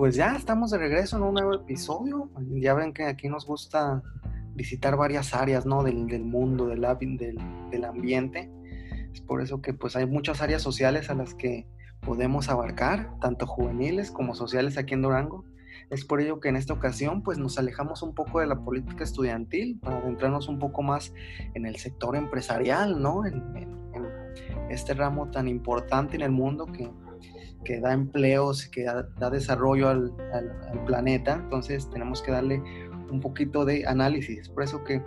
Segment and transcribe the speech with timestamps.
[0.00, 2.30] pues ya estamos de regreso en un nuevo episodio.
[2.52, 4.02] Ya ven que aquí nos gusta
[4.54, 5.82] visitar varias áreas, ¿no?
[5.82, 6.80] Del, mundo, del,
[7.18, 7.38] del,
[7.70, 8.50] del ambiente.
[9.12, 11.66] Es por eso que pues hay muchas áreas sociales a las que
[12.00, 15.44] podemos abarcar, tanto juveniles como sociales aquí en Durango.
[15.90, 19.04] Es por ello que en esta ocasión pues nos alejamos un poco de la política
[19.04, 21.12] estudiantil para adentrarnos un poco más
[21.52, 23.26] en el sector empresarial, ¿no?
[23.26, 23.68] En,
[24.70, 26.88] este ramo tan importante en el mundo que,
[27.64, 30.12] que da empleos, que da, desarrollo al,
[30.86, 31.34] planeta.
[31.34, 32.62] Entonces tenemos que darle
[33.10, 34.48] un poquito de análisis.
[34.48, 35.02] Por eso que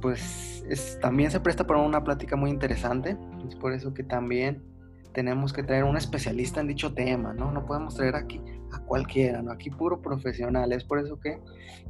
[0.00, 3.16] pues es, también se presta para una plática muy interesante.
[3.46, 4.62] Es por eso que también
[5.12, 7.50] tenemos que traer un especialista en dicho tema, ¿no?
[7.50, 8.40] No podemos traer aquí
[8.72, 9.50] a cualquiera, ¿no?
[9.50, 10.72] Aquí puro profesional.
[10.72, 11.40] Es por eso que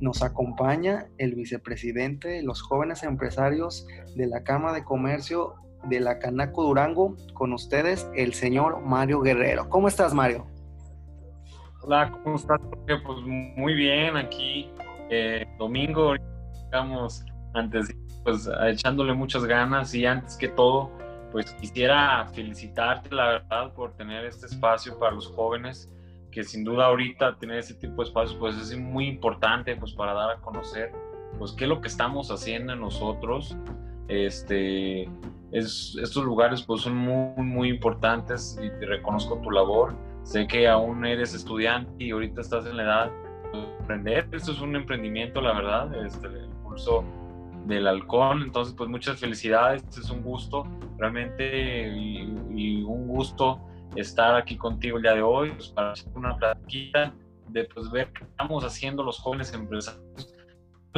[0.01, 3.87] nos acompaña el vicepresidente de los jóvenes empresarios
[4.17, 9.69] de la Cámara de Comercio de la Canaco Durango, con ustedes el señor Mario Guerrero.
[9.69, 10.47] ¿Cómo estás, Mario?
[11.83, 12.61] Hola, ¿cómo estás?
[12.87, 13.19] Pues
[13.57, 14.71] muy bien, aquí
[15.11, 16.15] eh, domingo,
[16.65, 17.95] digamos, antes,
[18.25, 20.91] pues echándole muchas ganas y antes que todo,
[21.33, 25.91] pues quisiera felicitarte, la verdad, por tener este espacio para los jóvenes,
[26.31, 30.13] que sin duda ahorita tener ese tipo de espacios, pues es muy importante, pues para
[30.13, 30.93] dar a conocer,
[31.39, 33.57] pues qué es lo que estamos haciendo nosotros.
[34.09, 35.09] Este,
[35.53, 39.95] es, estos lugares pues son muy, muy importantes y te reconozco tu labor.
[40.23, 43.11] Sé que aún eres estudiante y ahorita estás en la edad
[43.53, 44.29] de emprender.
[44.33, 46.05] Esto es un emprendimiento, la verdad.
[46.05, 47.05] Este, el pulso
[47.67, 48.43] del halcón.
[48.43, 50.65] Entonces, pues muchas felicidades, es un gusto
[50.99, 53.61] realmente y, un gusto
[53.95, 57.15] estar aquí contigo el día de hoy pues, para hacer una platiquita
[57.49, 60.35] de pues, ver qué estamos haciendo los jóvenes empresarios.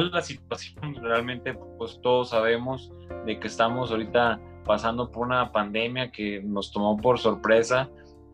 [0.01, 0.95] ¿Cuál es la situación?
[1.03, 2.91] Realmente, pues todos sabemos
[3.27, 7.87] de que estamos ahorita pasando por una pandemia que nos tomó por sorpresa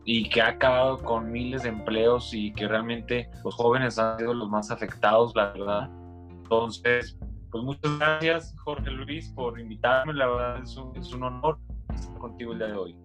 [0.06, 4.32] y que ha acabado con miles de empleos y que realmente los jóvenes han sido
[4.32, 5.90] los más afectados, la verdad.
[6.30, 7.18] Entonces,
[7.50, 10.14] pues muchas gracias, Jorge Luis, por invitarme.
[10.14, 11.58] La verdad es un, es un honor
[11.94, 12.96] estar contigo el día de hoy.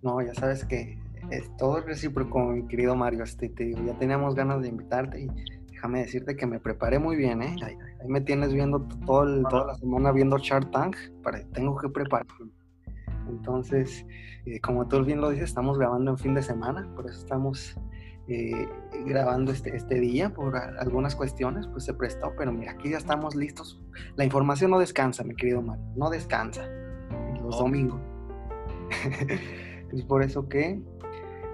[0.00, 0.98] No, ya sabes que
[1.30, 3.22] es todo recíproco, mi querido Mario.
[3.22, 7.40] Este, te ya teníamos ganas de invitarte y déjame decirte que me preparé muy bien,
[7.40, 7.54] ¿eh?
[7.62, 7.78] Ahí,
[8.08, 12.50] me tienes viendo todo toda la semana viendo Shark Tank, para, tengo que prepararme.
[13.28, 14.04] Entonces,
[14.44, 17.76] eh, como tú bien lo dices, estamos grabando en fin de semana, por eso estamos
[18.26, 18.66] eh,
[19.06, 23.36] grabando este, este día por algunas cuestiones, pues se prestó, pero mira, aquí ya estamos
[23.36, 23.80] listos.
[24.16, 26.68] La información no descansa, mi querido Mario, no descansa
[27.40, 28.00] los domingos.
[29.92, 30.82] es por eso que,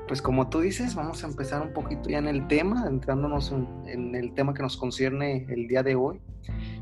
[0.06, 3.52] pues como tú dices, vamos a empezar un poquito ya en el tema, entrándonos
[3.86, 6.20] en, el tema que nos concierne el día de hoy.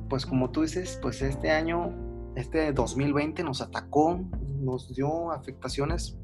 [0.08, 1.92] Pues como tú dices, pues este año,
[2.36, 4.20] este 2020 nos atacó,
[4.60, 6.18] nos dio afectaciones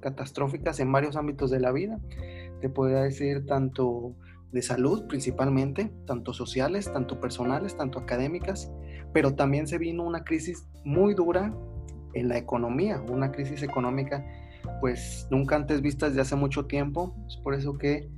[0.00, 1.98] catastróficas en varios ámbitos de la vida
[2.60, 4.14] te podría decir tanto
[4.52, 8.72] de salud principalmente, tanto sociales, tanto personales, tanto académicas,
[9.12, 11.54] pero también se vino una crisis muy dura
[12.14, 14.24] en la economía, una crisis económica
[14.80, 18.08] pues nunca antes vista desde hace mucho tiempo, es por eso que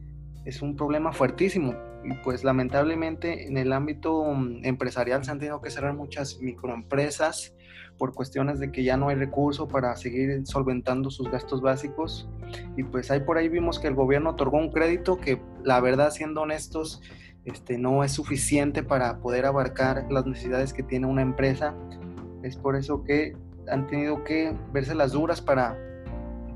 [0.44, 1.74] es un problema fuertísimo.
[2.02, 7.54] Y pues lamentablemente en el ámbito mm, empresarial se han tenido que cerrar muchas microempresas
[7.98, 12.28] por cuestiones de que ya no hay recurso para seguir solventando sus gastos básicos.
[12.76, 16.10] Y pues ahí por ahí vimos que el gobierno otorgó un crédito que la verdad
[16.10, 17.02] siendo honestos
[17.44, 21.74] este, no es suficiente para poder abarcar las necesidades que tiene una empresa.
[22.42, 23.36] Es por eso que
[23.68, 25.78] han tenido que verse las duras para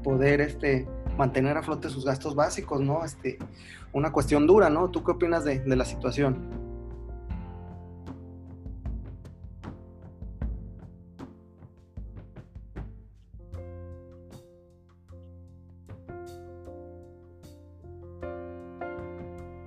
[0.05, 3.05] poder este, mantener a flote sus gastos básicos, ¿no?
[3.05, 3.39] Este,
[3.93, 4.91] una cuestión dura, ¿no?
[4.91, 6.63] ¿Tú qué opinas de, la situación?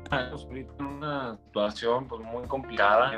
[0.04, 0.46] Estamos
[0.80, 3.12] en una situación pues, muy complicada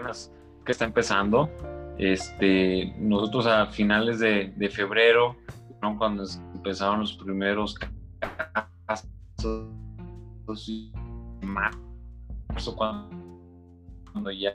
[0.65, 1.49] que está empezando.
[1.97, 5.35] Este, nosotros a finales de, de febrero.
[5.97, 6.23] Cuando
[6.53, 7.75] empezaron los primeros
[8.85, 9.07] casos
[11.41, 14.51] marzo cuando ya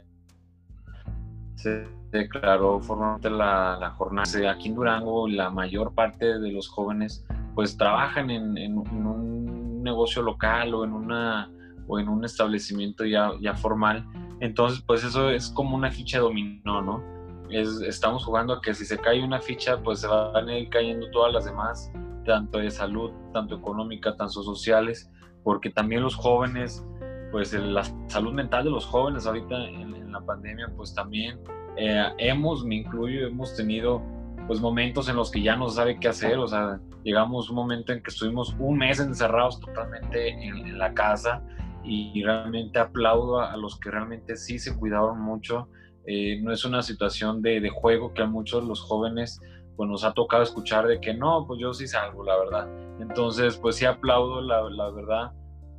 [1.56, 4.50] se declaró formalmente la, la, jornada.
[4.50, 10.22] Aquí en Durango la mayor parte de los jóvenes pues trabajan en, en, un negocio
[10.22, 11.50] local o en, una,
[11.86, 14.06] o en un establecimiento ya, ya formal.
[14.40, 17.13] Entonces pues eso es como una ficha dominó, ¿no?
[17.50, 20.68] Es, estamos jugando a que si se cae una ficha pues se van a ir
[20.70, 21.92] cayendo todas las demás,
[22.24, 25.10] tanto de salud, tanto económica, tanto sociales
[25.44, 26.84] porque también los jóvenes,
[27.30, 31.40] pues la salud mental de los jóvenes ahorita en, la pandemia, pues también
[31.76, 34.00] eh, hemos, me incluyo, hemos tenido
[34.46, 37.56] pues momentos en los que ya no se sabe qué hacer, o sea, llegamos un
[37.56, 41.42] momento en que estuvimos un mes encerrados totalmente en, la casa
[41.82, 45.68] y realmente aplaudo a, los que realmente sí se cuidaron mucho.
[46.06, 49.40] Eh, no es una situación de, de, juego que a muchos los jóvenes
[49.76, 52.68] pues nos ha tocado escuchar de que no, pues yo sí salgo, la verdad.
[53.00, 55.32] Entonces, pues sí aplaudo, la, la verdad,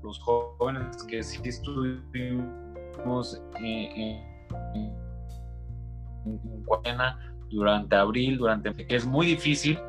[0.04, 4.96] los jóvenes que sí estuvimos en, en,
[7.50, 9.80] durante abril, durante que es muy difícil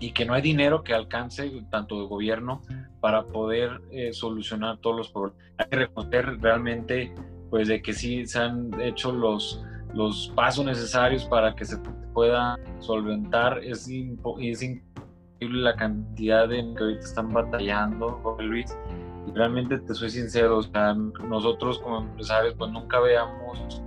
[0.00, 2.62] y que no hay dinero que alcance tanto el gobierno
[3.00, 5.42] para poder eh, solucionar todos los problemas.
[5.58, 7.14] Hay que reconocer realmente
[7.50, 9.64] pues de que sí se han hecho los,
[9.94, 11.78] los pasos necesarios para que se
[12.12, 13.58] pueda solventar.
[13.64, 13.88] Es,
[14.40, 18.78] es increíble la cantidad de que ahorita están batallando, Jorge Luis.
[19.26, 23.82] Y realmente te soy sincero, o sea, nosotros como empresarios pues nunca veamos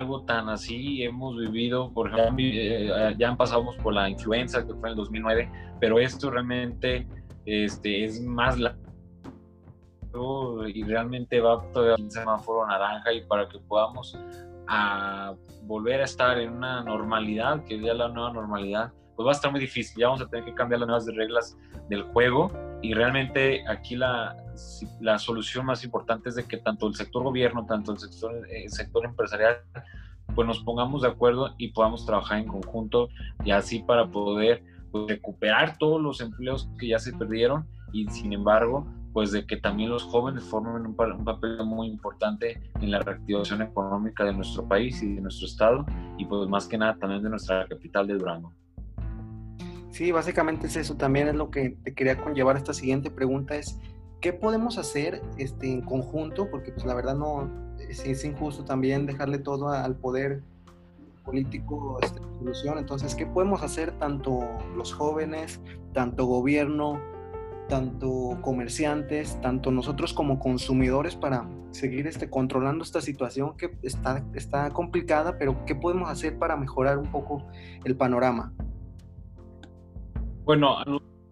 [0.00, 4.88] algo tan así hemos vivido, por ejemplo, eh, ya pasamos por la influenza que fue
[4.88, 7.06] en el 2009, pero esto realmente
[7.44, 8.89] este, es más largo
[10.66, 14.18] y realmente va todavía un semáforo naranja y para que podamos
[14.66, 15.34] a
[15.64, 19.50] volver a estar en una normalidad, que ya la nueva normalidad, pues va a estar
[19.50, 21.56] muy difícil, ya vamos a tener que cambiar las nuevas reglas
[21.88, 22.50] del juego
[22.82, 24.36] y realmente aquí la,
[25.00, 28.64] la solución más importante es de que tanto el sector gobierno, tanto el sector, el
[28.64, 29.58] eh, sector empresarial,
[30.34, 33.08] pues nos pongamos de acuerdo y podamos trabajar en conjunto
[33.44, 38.32] y así para poder pues, recuperar todos los empleos que ya se perdieron y sin
[38.32, 43.00] embargo pues de que también los jóvenes formen un, un, papel muy importante en la
[43.00, 45.86] reactivación económica de nuestro país y de nuestro estado
[46.16, 48.52] y pues más que nada también de nuestra capital de Durango.
[49.90, 53.78] Sí, básicamente es eso, también es lo que te quería conllevar esta siguiente pregunta, es
[54.20, 56.48] ¿qué podemos hacer este, en conjunto?
[56.48, 60.42] Porque pues la verdad no, es, es injusto también dejarle todo al poder
[61.24, 64.40] político este, solución, entonces, ¿qué podemos hacer tanto
[64.76, 65.60] los jóvenes,
[65.92, 67.00] tanto gobierno,
[67.70, 74.70] tanto comerciantes, tanto nosotros como consumidores para seguir este, controlando esta situación que está, está
[74.70, 77.46] complicada, pero ¿qué podemos hacer para mejorar un poco
[77.84, 78.52] el panorama?
[80.44, 80.78] Bueno,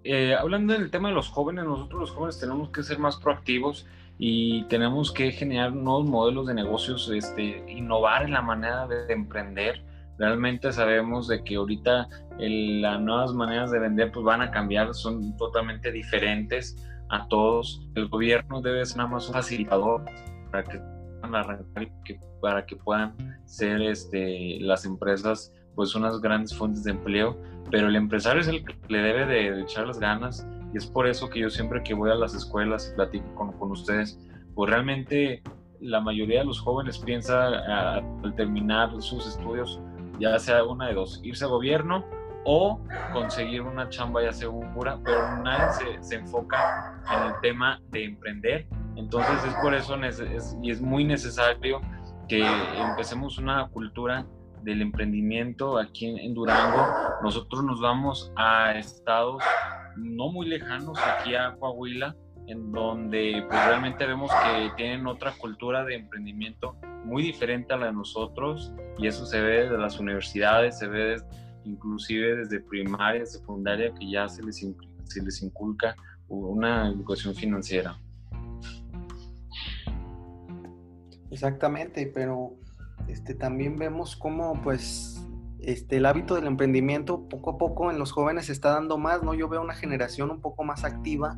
[0.04, 3.86] eh, hablando del tema de los jóvenes, nosotros los jóvenes tenemos que ser más proactivos
[4.16, 9.84] y tenemos que generar nuevos modelos de negocios, este, innovar en la manera de, emprender.
[10.18, 15.36] Realmente sabemos de que ahorita las nuevas maneras de vender pues van a cambiar, son
[15.36, 16.76] totalmente diferentes
[17.10, 17.86] a todos.
[17.94, 20.04] El gobierno debe ser nada más un facilitador
[20.50, 21.88] para que puedan arrancar
[22.40, 27.36] para que puedan ser este, las empresas pues unas grandes fuentes de empleo
[27.70, 31.06] pero el empresario es el que le debe de, echar las ganas y es por
[31.06, 34.18] eso que yo siempre que voy a las escuelas y platico con, con ustedes,
[34.54, 35.42] pues realmente
[35.80, 39.80] la mayoría de los jóvenes piensa al terminar sus estudios,
[40.18, 42.04] ya sea una de dos, irse a gobierno
[42.44, 42.80] o
[43.12, 48.66] conseguir una chamba ya segura, pero nadie se, se enfoca en el tema de emprender.
[48.96, 49.96] Entonces es por eso
[50.62, 51.80] y es muy necesario
[52.28, 52.44] que
[52.76, 54.26] empecemos una cultura
[54.62, 56.86] del emprendimiento aquí en, Durango,
[57.22, 59.42] nosotros nos vamos a estados
[59.96, 62.14] no muy lejanos, aquí a Coahuila,
[62.48, 67.86] en donde pues, realmente vemos que tienen otra cultura de emprendimiento muy diferente a la
[67.86, 71.16] de nosotros y eso se ve desde las universidades, se ve
[71.64, 74.66] inclusive desde primaria, secundaria, que ya se les,
[75.04, 75.94] se les inculca
[76.28, 77.98] una educación financiera.
[81.30, 82.54] Exactamente, pero
[83.08, 85.22] este, también vemos cómo pues
[85.60, 89.22] este, el hábito del emprendimiento poco a poco en los jóvenes se está dando más,
[89.22, 89.34] ¿no?
[89.34, 91.36] Yo veo una generación un poco más activa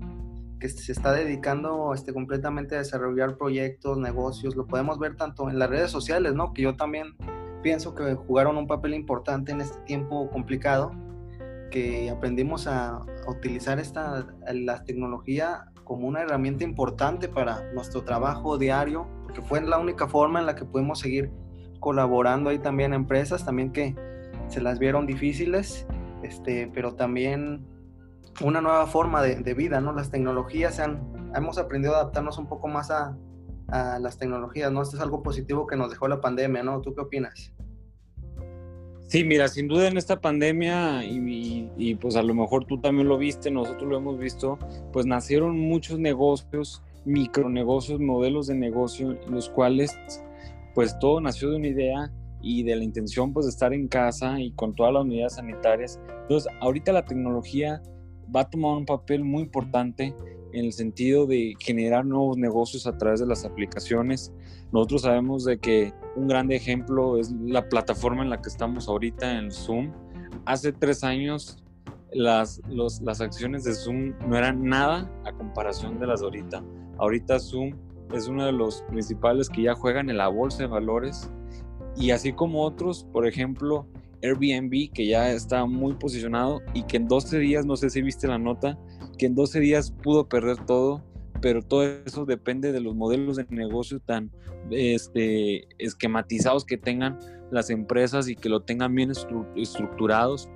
[0.61, 5.59] que se está dedicando este, completamente a desarrollar proyectos, negocios, lo podemos ver tanto en
[5.59, 6.53] las redes sociales, ¿no?
[6.53, 7.17] Que yo también
[7.63, 10.93] pienso que jugaron un papel importante en este tiempo complicado,
[11.71, 19.07] que aprendimos a, utilizar esta, la tecnología como una herramienta importante para nuestro trabajo diario,
[19.23, 21.31] porque fue la única forma en la que pudimos seguir
[21.79, 23.95] colaborando ahí también empresas, también que
[24.49, 25.87] se las vieron difíciles,
[26.23, 27.67] este, pero también
[28.43, 29.93] una nueva forma de, vida, ¿no?
[29.93, 33.17] Las tecnologías han, hemos aprendido a adaptarnos un poco más a,
[34.01, 34.83] las tecnologías, ¿no?
[34.83, 36.81] Esto es algo positivo que nos dejó la pandemia, ¿no?
[36.81, 37.53] ¿Tú qué opinas?
[39.03, 43.07] Sí, mira, sin duda en esta pandemia, y, y, pues a lo mejor tú también
[43.07, 44.59] lo viste, nosotros lo hemos visto,
[44.93, 49.97] pues nacieron muchos negocios, micronegocios, modelos de negocio, los cuales
[50.75, 52.11] pues todo nació de una idea
[52.43, 56.01] y de la intención pues de estar en casa y con todas las unidades sanitarias.
[56.23, 57.83] Entonces, ahorita la tecnología
[58.35, 60.15] va a tomar un papel muy importante
[60.53, 64.33] en el sentido de generar nuevos negocios a través de las aplicaciones.
[64.73, 69.39] Nosotros sabemos de que un gran ejemplo es la plataforma en la que estamos ahorita
[69.39, 69.93] en Zoom.
[70.45, 71.63] Hace tres años
[72.13, 76.65] las, las acciones de Zoom no eran nada a comparación de las de ahorita.
[76.99, 77.77] Ahorita Zoom
[78.13, 81.31] es uno de los principales que ya juegan en la bolsa de valores
[81.97, 83.87] y así como otros, por ejemplo,
[84.23, 88.27] Airbnb, que ya está muy posicionado y que en 12 días, no sé si viste
[88.27, 88.79] la nota,
[89.19, 91.03] que en 12 días pudo perder todo,
[91.41, 94.31] pero todo eso depende de los modelos de negocio tan
[94.71, 97.19] este, esquematizados que tengan
[97.51, 99.11] las empresas y que lo tengan bien
[99.57, 100.49] estructurados.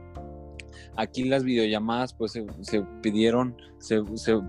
[0.96, 4.02] Aquí las videollamadas pues se, pidieron, se,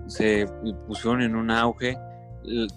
[0.06, 0.46] se,
[0.86, 1.96] pusieron en un auge,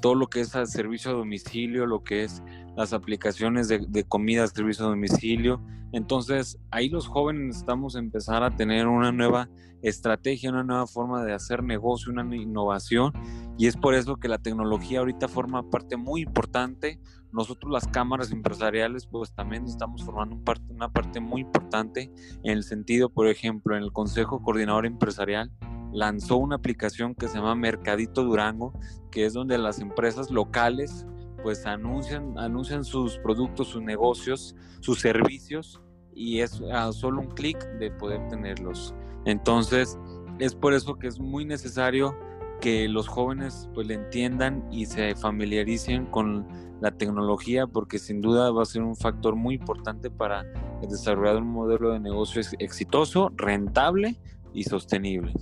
[0.01, 2.41] todo lo que es al servicio a domicilio, lo que es
[2.79, 5.61] las aplicaciones de, de comida, servicio a domicilio.
[5.91, 9.49] Entonces, ahí los jóvenes necesitamos empezar a tener una nueva
[9.81, 13.11] estrategia, una nueva forma de hacer negocio, una innovación.
[13.57, 17.01] Y es por eso que la tecnología ahorita forma parte muy importante.
[17.33, 22.09] Nosotros las cámaras empresariales, pues también estamos formando una parte muy importante
[22.43, 25.51] en el sentido, por ejemplo, en el Consejo Coordinador Empresarial
[25.91, 28.73] lanzó una aplicación que se llama Mercadito Durango,
[29.11, 31.05] que es donde las empresas locales
[31.41, 35.81] pues anuncian, anuncian sus productos, sus negocios, sus servicios
[36.13, 38.93] y es a solo un clic de poder tenerlos.
[39.25, 39.97] Entonces,
[40.39, 42.15] es por eso que es muy necesario
[42.61, 46.45] que los jóvenes pues le entiendan y se familiaricen con
[46.81, 50.45] la tecnología porque sin duda va a ser un factor muy importante para
[50.81, 54.19] desarrollar un modelo de negocio exitoso, rentable
[54.53, 55.33] y sostenible.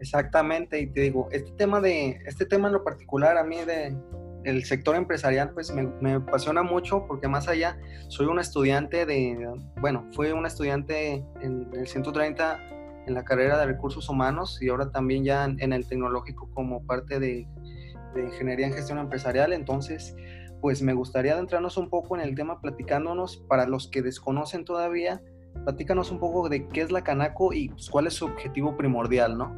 [0.00, 3.96] Exactamente, y te digo, este tema de, este tema en lo particular a mí de
[4.44, 9.48] el sector empresarial, pues me, me apasiona mucho porque más allá soy un estudiante de,
[9.80, 12.60] bueno, fui un estudiante en el 130
[13.06, 17.20] en la carrera de recursos humanos y ahora también ya en, el tecnológico como parte
[17.20, 17.46] de,
[18.16, 19.52] ingeniería en gestión empresarial.
[19.52, 20.16] Entonces,
[20.60, 25.20] pues me gustaría adentrarnos un poco en el tema platicándonos para los que desconocen todavía,
[25.64, 29.36] platícanos un poco de qué es la Canaco y pues, cuál es su objetivo primordial,
[29.36, 29.52] ¿no?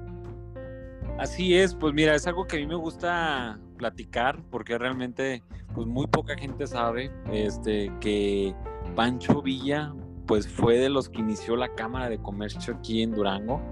[1.18, 5.42] Así es, pues mira, es algo que a mí me gusta platicar porque realmente
[5.74, 8.54] pues muy poca gente sabe este que
[8.94, 9.94] Pancho Villa
[10.26, 13.62] pues fue de los que inició la Cámara de Comercio aquí en Durango.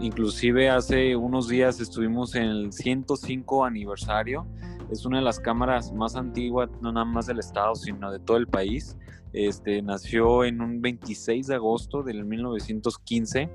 [0.00, 4.46] Inclusive hace unos días estuvimos en el 105 aniversario.
[4.90, 8.36] Es una de las cámaras más antiguas, no nada más del estado, sino de todo
[8.36, 8.96] el país.
[9.32, 13.48] Este, nació en un 26 de agosto del 1915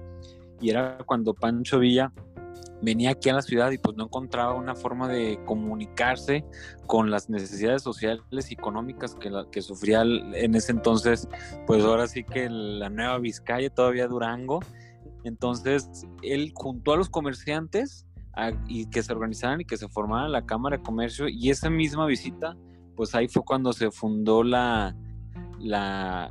[0.61, 2.13] y era cuando Pancho Villa
[2.81, 6.45] venía aquí a la ciudad y pues no encontraba una forma de comunicarse
[6.87, 11.27] con las necesidades sociales y económicas que, la, que sufría en ese entonces,
[11.65, 14.59] pues ahora sí que la Nueva Vizcaya, todavía Durango.
[15.23, 15.89] Entonces,
[16.21, 18.05] él juntó a los comerciantes
[18.67, 22.05] y que se organizaran y que se formara la Cámara de Comercio y esa misma
[22.05, 22.55] visita,
[22.95, 24.95] pues ahí fue cuando se fundó la,
[25.59, 26.29] la,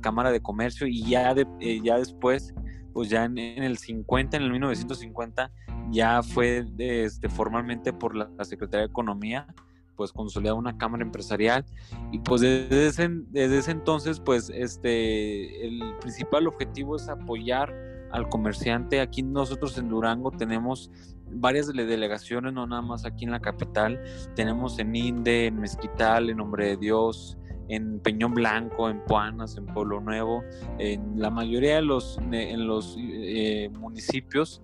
[0.00, 2.54] Cámara de Comercio y ya, eh, ya después
[2.92, 5.50] pues ya en, el 50, en el 1950,
[5.90, 9.46] ya fue este, formalmente por la, Secretaría de Economía,
[9.96, 11.64] pues consolidada una cámara empresarial.
[12.12, 17.74] Y pues desde ese, desde ese entonces pues este el principal objetivo es apoyar
[18.10, 19.00] al comerciante.
[19.00, 20.90] Aquí nosotros en Durango tenemos
[21.32, 24.00] varias delegaciones no nada más aquí en la capital.
[24.34, 27.36] Tenemos en Inde en Mezquital en Nombre de Dios
[27.70, 30.42] en Peñón Blanco, en Puanas, en Pueblo Nuevo,
[30.78, 34.60] en la mayoría de los, en los eh, municipios.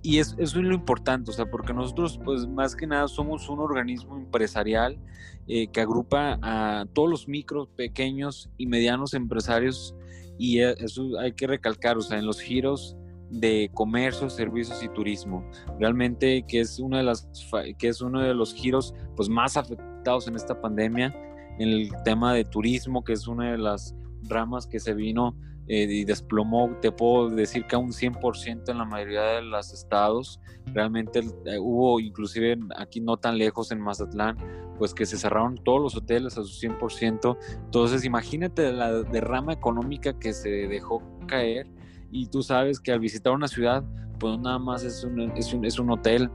[0.00, 3.60] Y es, es lo importante, o sea, porque nosotros, pues más que nada, somos un
[3.60, 4.98] organismo empresarial
[5.46, 9.94] eh, que agrupa a todos los micros, pequeños y medianos empresarios.
[10.38, 12.96] Y e, eso hay que recalcar, o sea, en los giros
[13.30, 15.44] de comercio, servicios y turismo.
[15.78, 17.28] Realmente que es una de las
[17.76, 21.14] que es uno de los giros pues más afectados en esta pandemia
[21.58, 23.94] en el tema de turismo, que es una de las
[24.28, 25.36] ramas que se vino
[25.68, 29.72] eh, y desplomó, te puedo decir que a un 100% en la mayoría de los
[29.72, 30.40] estados.
[30.72, 34.38] Realmente eh, hubo, inclusive aquí no tan lejos en Mazatlán,
[34.78, 37.36] pues que se cerraron todos los hoteles a su 100%.
[37.64, 41.66] Entonces imagínate la derrama económica que se dejó caer
[42.10, 43.84] y tú sabes que al visitar una ciudad,
[44.18, 46.30] pues nada más es un, es un, es un hotel,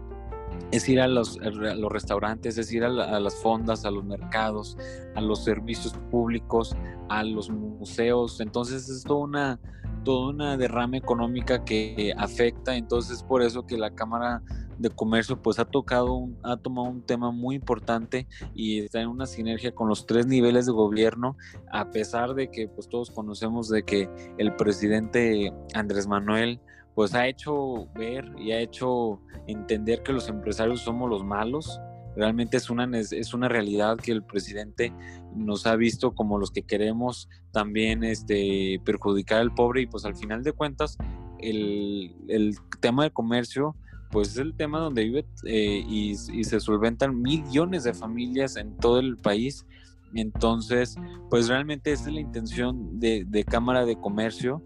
[0.71, 4.77] es ir a los, los restaurantes, es ir a, las fondas, a los mercados,
[5.15, 6.75] a los servicios públicos,
[7.09, 8.39] a los museos.
[8.39, 9.59] Entonces es toda una,
[10.03, 12.75] toda una derrama económica que afecta.
[12.75, 14.41] Entonces por eso que la Cámara
[14.77, 19.25] de Comercio pues ha tocado, ha tomado un tema muy importante y está en una
[19.25, 21.37] sinergia con los tres niveles de gobierno,
[21.71, 26.59] a pesar de que pues todos conocemos de que el presidente Andrés Manuel
[26.95, 31.79] pues ha hecho ver y ha hecho entender que los empresarios somos los malos.
[32.15, 34.93] Realmente es una, es una realidad que el presidente
[35.35, 40.15] nos ha visto como los que queremos también este, perjudicar al pobre y pues al
[40.15, 40.97] final de cuentas
[41.39, 43.75] el, el tema de comercio
[44.13, 48.77] pues es el tema donde vive eh, y, y, se solventan millones de familias en
[48.77, 49.65] todo el país.
[50.13, 50.95] Entonces,
[51.31, 54.61] pues realmente es la intención de, de Cámara de Comercio,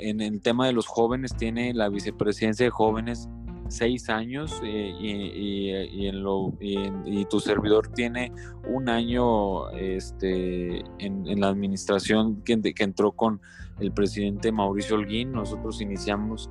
[0.00, 3.28] en el tema de los jóvenes tiene la vicepresidencia de jóvenes
[3.68, 8.32] seis años eh, y, en lo, y, tu servidor tiene
[8.68, 13.40] un año este, en, la administración que, que, entró con
[13.80, 15.32] el presidente Mauricio Holguín.
[15.32, 16.50] Nosotros iniciamos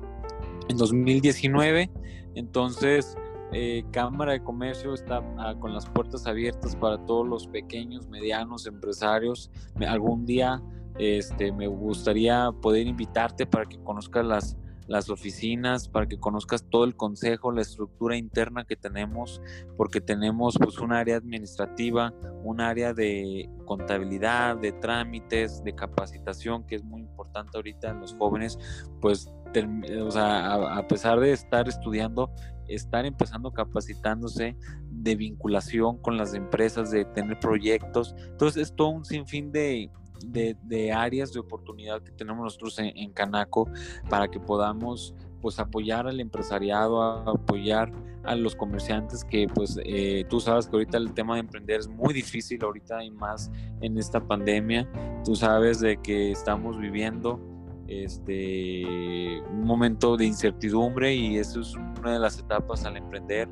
[0.68, 1.90] en 2019,
[2.34, 3.16] entonces
[3.52, 8.66] eh, Cámara de Comercio está ah, con las puertas abiertas para todos los pequeños, medianos
[8.66, 9.50] empresarios.
[9.86, 10.60] Algún día
[10.98, 16.84] este, me gustaría poder invitarte para que conozcas las, las oficinas, para que conozcas todo
[16.84, 19.40] el consejo, la estructura interna que tenemos,
[19.76, 26.76] porque tenemos pues un área administrativa, un área de contabilidad, de trámites, de capacitación, que
[26.76, 28.58] es muy importante ahorita en los jóvenes,
[29.00, 29.32] pues
[30.02, 32.30] o sea, a, pesar de estar estudiando,
[32.68, 34.56] estar empezando capacitándose
[34.90, 38.14] de vinculación con las empresas, de tener proyectos.
[38.18, 39.90] Entonces es todo un sinfín de,
[40.24, 43.68] de, áreas de oportunidad que tenemos nosotros en, Canaco
[44.08, 47.92] para que podamos pues apoyar al empresariado, apoyar
[48.24, 51.88] a los comerciantes que pues eh, tú sabes que ahorita el tema de emprender es
[51.88, 54.90] muy difícil ahorita y más en esta pandemia.
[55.24, 57.40] Tú sabes de que estamos viviendo
[57.86, 63.48] este un momento de incertidumbre y eso es una de las etapas al emprender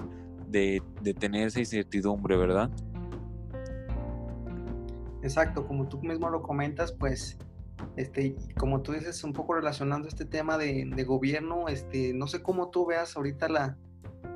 [0.49, 2.71] de, de tener esa incertidumbre, ¿verdad?
[5.24, 7.38] Exacto, como tú mismo lo comentas, pues,
[7.96, 12.68] este, como tú dices, un poco relacionando este tema de, gobierno, este, no sé cómo
[12.68, 13.78] tú veas ahorita la,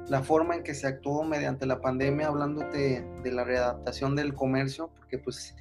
[0.08, 4.90] la, forma en que se actuó mediante la pandemia, hablándote de la readaptación del comercio,
[4.96, 5.54] porque pues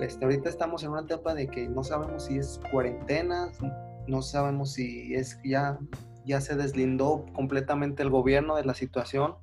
[0.00, 3.50] este, ahorita estamos en una etapa de que no sabemos si es cuarentena,
[4.06, 5.78] no sabemos si es ya
[6.26, 9.36] ya se deslindó completamente el gobierno de la situación,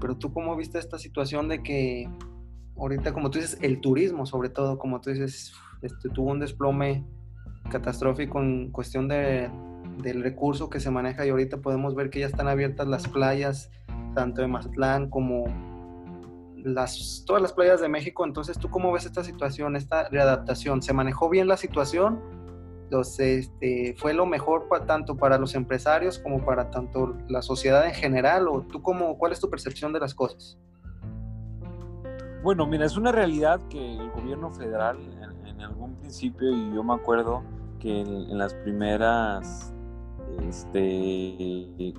[0.00, 2.08] pero tú cómo viste esta situación de que
[2.82, 7.06] ahorita, como tú dices, el turismo, sobre todo, como tú dices, este, tuvo un desplome
[7.70, 9.48] catastrófico en cuestión de,
[10.02, 13.70] del recurso que se maneja y ahorita podemos ver que ya están abiertas las playas,
[14.14, 15.44] tanto de Mazatlán como
[16.56, 18.24] las, todas las playas de México.
[18.24, 20.82] Entonces, ¿tú cómo ves esta situación, esta readaptación?
[20.82, 22.20] ¿Se manejó bien la situación?
[22.84, 27.94] Entonces, este, ¿fue lo mejor tanto para los empresarios como para tanto la sociedad en
[27.94, 28.48] general?
[28.48, 30.58] ¿O tú cómo, cuál es tu percepción de las cosas?
[32.42, 34.98] Bueno, mira, es una realidad que el gobierno federal
[35.46, 37.44] en, algún principio, y yo me acuerdo
[37.78, 39.72] que en, las primeras
[40.48, 41.94] este,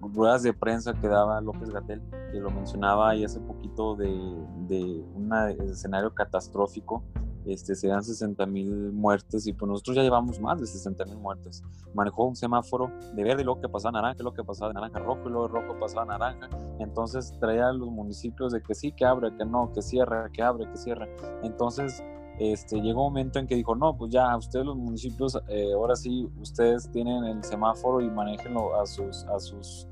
[0.00, 2.00] ruedas de prensa que daba López Gatel,
[2.32, 5.30] que lo mencionaba ahí hace poquito de un
[5.68, 7.04] escenario catastrófico,
[7.46, 11.18] este, se dan 60 mil muertes y pues nosotros ya llevamos más de 60 mil
[11.18, 11.62] muertes.
[11.94, 14.98] Manejó un semáforo de verde y luego que pasaba naranja, luego que pasaba de naranja
[14.98, 16.48] rojo y luego de rojo pasaba naranja.
[16.78, 20.42] Entonces traía a los municipios de que sí, que abre, que no, que cierra, que
[20.42, 21.08] abre, que cierra.
[21.42, 22.02] Entonces
[22.38, 25.94] este, llegó un momento en que dijo, no, pues ya ustedes los municipios, eh, ahora
[25.94, 29.86] sí, ustedes tienen el semáforo y manejenlo a sus, a sus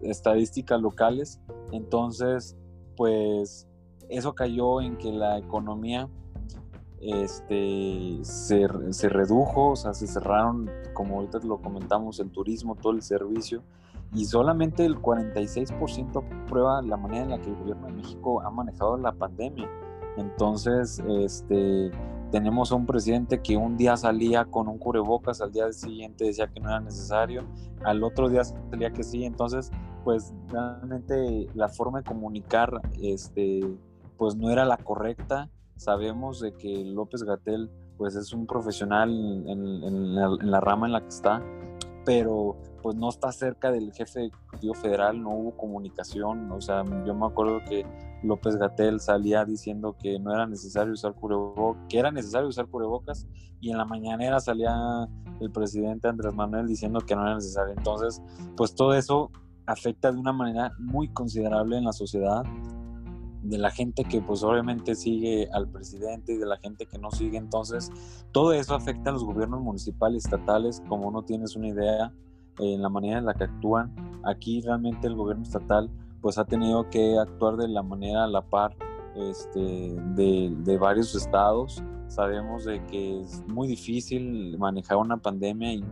[0.00, 1.40] estadísticas locales.
[1.70, 2.56] Entonces,
[2.96, 3.68] pues
[4.08, 6.08] eso cayó en que la economía
[7.02, 12.92] este, se, se, redujo, o sea, se cerraron, como ahorita lo comentamos, el turismo, todo
[12.92, 13.62] el servicio,
[14.14, 18.50] y solamente el 46% prueba la manera en la que el gobierno de México ha
[18.50, 19.68] manejado la pandemia.
[20.16, 21.90] Entonces, este,
[22.30, 26.46] tenemos a un presidente que un día salía con un cubrebocas, al día siguiente decía
[26.46, 27.44] que no era necesario,
[27.84, 29.70] al otro día salía que sí, entonces,
[30.04, 33.60] pues realmente la forma de comunicar, este,
[34.18, 39.10] pues no era la correcta Sabemos de que López Gatel pues es un profesional
[39.46, 41.42] en, la, rama en la que está,
[42.04, 47.14] pero pues no está cerca del jefe ejecutivo federal, no hubo comunicación, o sea, yo
[47.14, 47.86] me acuerdo que
[48.24, 53.28] López Gatel salía diciendo que no era necesario usar cubrebocas, que era necesario usar cubrebocas,
[53.60, 55.08] y en la mañanera salía
[55.40, 57.74] el presidente Andrés Manuel diciendo que no era necesario.
[57.76, 58.20] Entonces,
[58.56, 59.30] pues todo eso
[59.66, 62.42] afecta de una manera muy considerable en la sociedad
[63.42, 67.10] de la gente que pues obviamente sigue al presidente y de la gente que no
[67.10, 67.36] sigue.
[67.36, 67.90] Entonces,
[68.30, 72.12] todo eso afecta a los gobiernos municipales, estatales, como no tienes una idea
[72.58, 73.94] en la manera en la que actúan.
[74.24, 78.42] Aquí realmente el gobierno estatal pues ha tenido que actuar de la manera a la
[78.42, 78.76] par
[79.16, 81.82] este, de, varios estados.
[82.06, 85.82] Sabemos de que es muy difícil manejar una pandemia y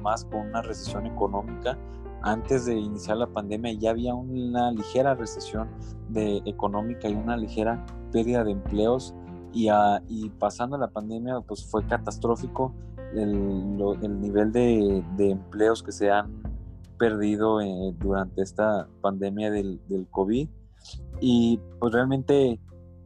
[0.00, 1.78] más con una recesión económica.
[2.22, 5.68] Antes de iniciar la pandemia ya había una ligera recesión
[6.08, 9.14] de, económica y una ligera pérdida de empleos
[9.52, 9.68] y,
[10.08, 12.74] y pasando la pandemia pues fue catastrófico
[13.14, 16.42] el, nivel de, empleos que se han
[16.98, 20.48] perdido eh, durante esta pandemia del, del COVID.
[21.20, 22.60] Y pues realmente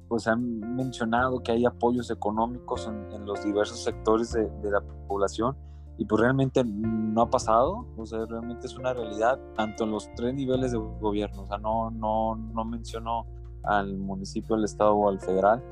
[0.08, 5.56] pues han mencionado que hay apoyos económicos en, los diversos sectores de, la población
[5.96, 10.10] y pues realmente no ha pasado, o sea, realmente es una realidad tanto en los
[10.14, 13.26] tres niveles de gobierno, o sea, no, no, no menciono
[13.62, 15.62] al municipio, al estado o al federal,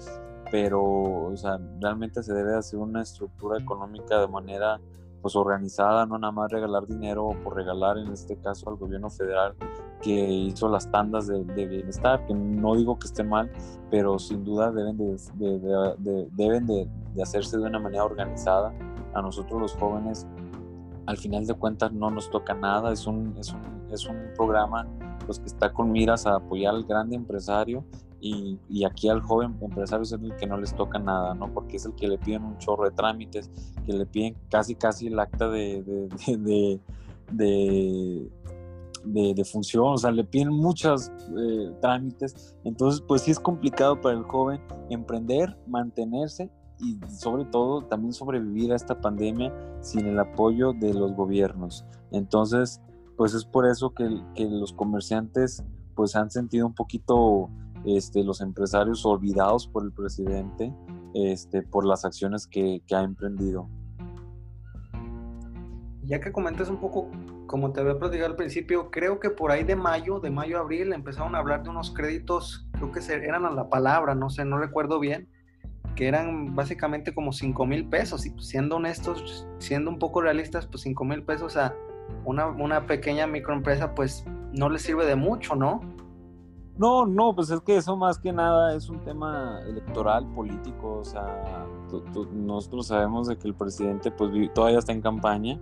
[0.51, 4.81] pero, o sea, realmente se debe hacer una estructura económica de manera
[5.23, 9.55] pues organizada, no nada más regalar dinero por regalar, en este caso al gobierno federal
[10.03, 13.51] que hizo las tandas de, bienestar, que no digo que esté mal,
[13.89, 16.89] pero sin duda deben de, deben de,
[17.23, 18.75] hacerse de una manera organizada.
[19.15, 20.27] A nosotros los jóvenes,
[21.07, 24.87] al final de cuentas, no nos toca nada, es un, es un, es un programa
[25.27, 27.85] pues, que está con miras a apoyar al grande empresario
[28.21, 31.53] y, y, aquí al joven empresario es el que no les toca nada, ¿no?
[31.53, 33.51] Porque es el que le piden un chorro de trámites,
[33.85, 35.83] que le piden casi, casi el acta de,
[37.33, 38.31] de,
[39.05, 42.57] de, función, o sea, le piden muchos eh, trámites.
[42.63, 46.49] Entonces, pues sí es complicado para el joven emprender, mantenerse
[46.83, 51.87] y sobre todo también sobrevivir a esta pandemia sin el apoyo de los gobiernos.
[52.11, 52.83] Entonces,
[53.17, 55.65] pues es por eso que, que los comerciantes
[55.95, 57.49] pues han sentido un poquito
[57.85, 60.75] este, los empresarios olvidados por el presidente
[61.15, 63.69] este, por las acciones que, ha emprendido.
[66.05, 67.11] Ya que comentas un poco,
[67.47, 70.61] como te había platicado al principio, creo que por ahí de mayo, de mayo a
[70.61, 74.45] abril, empezaron a hablar de unos créditos, creo que eran a la palabra, no sé,
[74.45, 75.29] no recuerdo bien,
[75.95, 78.27] que eran básicamente como 5 mil pesos.
[78.27, 81.75] Y pues, siendo honestos, siendo un poco realistas, pues 5 mil pesos a
[82.25, 85.81] una, una pequeña microempresa, pues no le sirve de mucho, ¿no?
[86.79, 91.05] No, no, pues es que eso más que nada es un tema electoral, político, o
[91.05, 91.67] sea,
[92.33, 95.61] nosotros sabemos de que el presidente pues todavía está en campaña,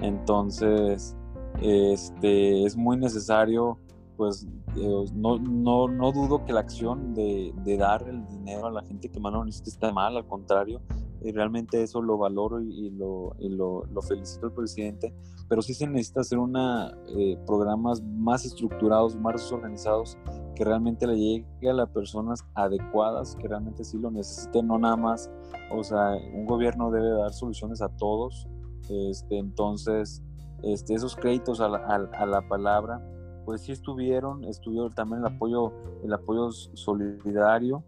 [0.00, 1.16] entonces
[1.62, 3.78] este, es muy necesario,
[4.20, 8.70] pues eh, no, no, no, dudo que la acción de, de, dar el dinero a
[8.70, 10.82] la gente que más lo necesita está mal, al contrario,
[11.22, 15.14] y realmente eso lo valoro y, lo, lo, felicito al presidente,
[15.48, 20.18] pero sí se necesita hacer una, eh, programas más estructurados, más organizados,
[20.54, 24.96] que realmente le llegue a las personas adecuadas, que realmente sí lo necesiten, no nada
[24.96, 25.30] más,
[25.72, 28.46] o sea, un gobierno debe dar soluciones a todos,
[28.90, 30.22] este, entonces,
[30.62, 33.02] este, esos créditos a la, a la palabra,
[33.44, 35.72] pues sí estuvieron, estuvieron también el apoyo,
[36.02, 37.82] el apoyo solidario,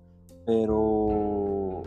[0.47, 1.83] pero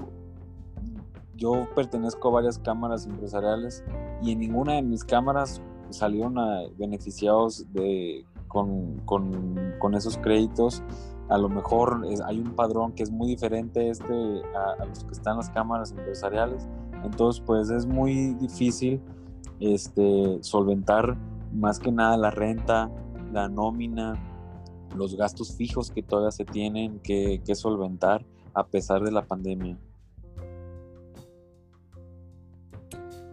[1.36, 3.84] yo pertenezco a varias cámaras empresariales
[4.22, 6.36] y en ninguna de mis cámaras salieron
[6.78, 10.82] beneficiados de, con, con, esos créditos.
[11.30, 15.38] A lo mejor hay un padrón que es muy diferente este a, los que están
[15.38, 16.68] las cámaras empresariales.
[17.04, 19.02] Entonces, pues es muy difícil
[19.60, 21.18] este, solventar
[21.54, 22.90] más que nada la renta,
[23.36, 24.16] la nómina,
[24.96, 29.78] los gastos fijos que todavía se tienen que solventar a pesar de la pandemia.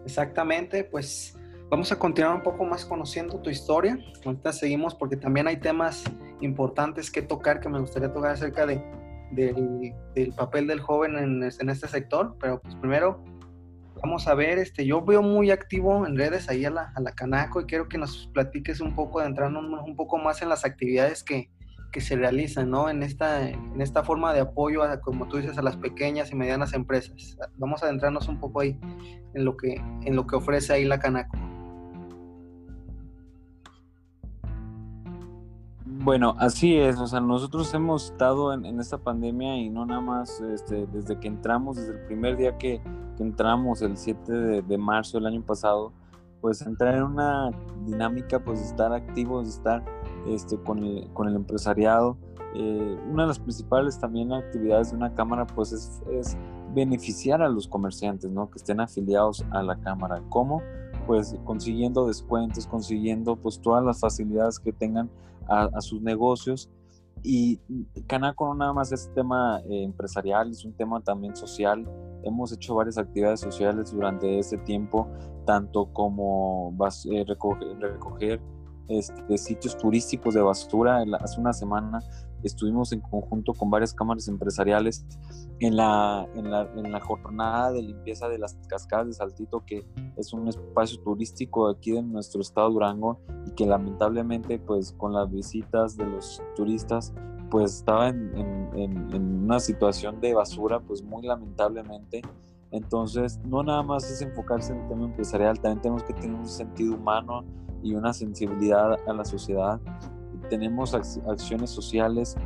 [0.04, 1.38] Exactamente, pues
[1.70, 3.98] vamos a continuar un poco más conociendo tu historia.
[4.24, 6.04] Ahorita seguimos porque también hay temas
[6.40, 8.82] importantes que tocar que me gustaría tocar acerca de,
[9.30, 9.94] del,
[10.36, 13.22] papel del joven en, en, este sector, pero pues primero
[14.02, 17.12] vamos a ver, este, yo veo muy activo en redes ahí a la, a la
[17.12, 20.64] Canaco y quiero que nos platiques un poco, de entrar un poco más en las
[20.64, 21.50] actividades que,
[21.92, 22.88] que se realizan ¿no?
[22.88, 26.34] en, esta, en esta forma de apoyo, a, como tú dices, a las pequeñas y
[26.34, 27.36] medianas empresas.
[27.58, 28.80] Vamos a adentrarnos un poco ahí
[29.34, 31.36] en lo que, en lo que ofrece ahí la Canaco.
[36.04, 40.40] Bueno, así es, o sea, nosotros hemos estado en, esta pandemia y no nada más
[40.40, 42.82] este, desde que entramos, desde el primer día que,
[43.20, 45.92] entramos, el 7 de, marzo del año pasado,
[46.40, 47.52] pues entrar en una
[47.86, 49.84] dinámica, pues estar activos, estar
[50.26, 52.16] este, con, el, con el empresariado.
[52.56, 56.36] Eh, una de las principales también actividades de una cámara pues es,
[56.74, 58.50] beneficiar a los comerciantes, ¿no?
[58.50, 60.20] Que estén afiliados a la cámara.
[60.30, 60.62] ¿Cómo?
[61.06, 65.10] Pues consiguiendo descuentos, consiguiendo pues todas las facilidades que tengan
[65.48, 66.70] a, sus negocios.
[67.22, 67.60] Y
[68.06, 71.86] Canaco no nada más es tema eh, empresarial, es un tema también social.
[72.24, 75.08] Hemos hecho varias actividades sociales durante ese tiempo,
[75.44, 78.40] tanto como vas, eh, recoger, recoger
[78.88, 81.04] este, sitios turísticos de basura.
[81.20, 82.00] Hace una semana
[82.48, 85.04] estuvimos en conjunto con varias cámaras empresariales
[85.60, 89.86] en la, en la, en la jornada de limpieza de las cascadas de Saltito, que
[90.16, 95.30] es un espacio turístico aquí de nuestro estado Durango y que lamentablemente pues con las
[95.30, 97.12] visitas de los turistas
[97.50, 102.22] pues estaba en, en, en, una situación de basura pues muy lamentablemente.
[102.70, 106.48] Entonces no nada más es enfocarse en el tema empresarial, también tenemos que tener un
[106.48, 107.44] sentido humano
[107.82, 109.80] y una sensibilidad a la sociedad.
[110.52, 112.36] Tenemos acciones sociales.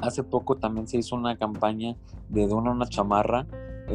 [0.00, 1.94] Hace poco también se hizo una campaña
[2.30, 3.46] de Dona una chamarra.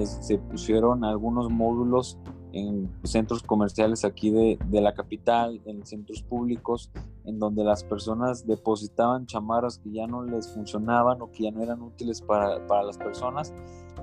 [0.06, 2.20] se pusieron algunos módulos
[2.54, 6.92] en centros comerciales aquí de, de, la capital, en centros públicos,
[7.26, 11.64] en donde las personas depositaban chamarras que ya no les funcionaban o que ya no
[11.64, 13.56] eran útiles para, para las personas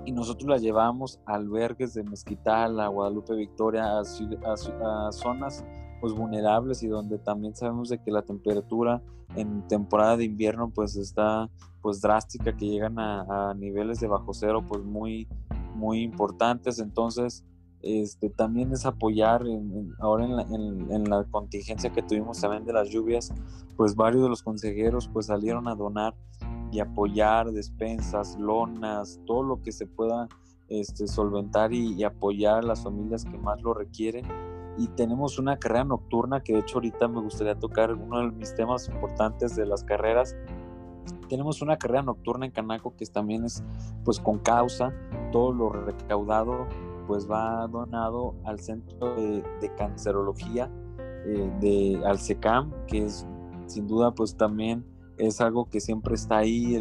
[0.05, 5.65] y nosotros las llevamos a albergues de Mezquital, a Guadalupe Victoria, a, a, a zonas
[6.01, 9.03] pues vulnerables y donde también sabemos de que la temperatura
[9.37, 11.51] en temporada de invierno pues está
[11.83, 15.29] pues drástica que llegan a, niveles de bajo cero pues muy
[15.75, 17.45] muy importantes entonces
[17.83, 19.45] este, también es apoyar
[20.01, 23.33] ahora en la, en, la, contingencia que tuvimos también de las lluvias,
[23.77, 26.13] pues varios de los consejeros pues salieron a donar
[26.73, 30.29] y apoyar despensas, lonas, todo lo que se pueda
[30.69, 34.27] este, solventar y, y, apoyar a las familias que más lo requieren.
[34.79, 38.55] Y tenemos una carrera nocturna que de hecho ahorita me gustaría tocar uno de mis
[38.55, 40.37] temas importantes de las carreras.
[41.29, 43.63] Tenemos una carrera nocturna en Canaco que también es
[44.05, 44.93] pues con causa,
[45.33, 46.69] todo lo recaudado
[47.09, 49.43] pues va donado al Centro de,
[49.77, 50.71] Cancerología
[51.27, 53.27] eh, de Alsecam, que es
[53.67, 54.85] sin duda pues también
[55.17, 56.79] es algo que siempre está ahí,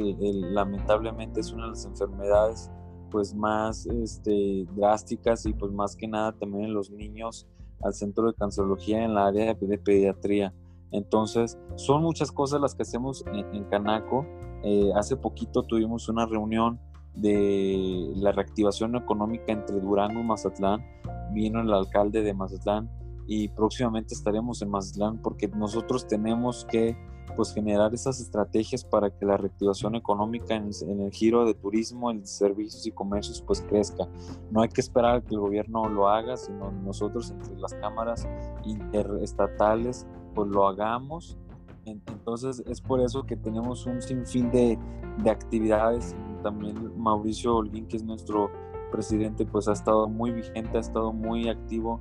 [0.53, 2.69] lamentablemente es una de las enfermedades
[3.09, 7.47] pues más este, drásticas y pues más que nada también en los niños
[7.81, 10.53] al centro de cancerología en la área de, pediatría.
[10.91, 14.25] Entonces, son muchas cosas las que hacemos en, Canaco.
[14.63, 16.79] Eh, hace poquito tuvimos una reunión
[17.15, 20.85] de la reactivación económica entre Durango y Mazatlán.
[21.33, 22.89] Vino el alcalde de Mazatlán
[23.27, 26.95] y próximamente estaremos en Mazatlán porque nosotros tenemos que
[27.35, 32.25] pues generar esas estrategias para que la reactivación económica en, el giro de turismo, en
[32.25, 34.07] servicios y comercios pues crezca.
[34.51, 38.27] No hay que esperar a que el gobierno lo haga, sino nosotros entre las cámaras
[38.65, 41.37] interestatales pues lo hagamos.
[41.85, 44.77] Entonces es por eso que tenemos un sinfín de,
[45.23, 48.49] de actividades también Mauricio Holguín, que es nuestro
[48.91, 51.99] presidente, pues ha estado muy vigente, ha estado muy activo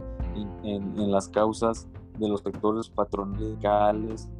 [0.64, 4.30] en, las causas de los sectores patronales.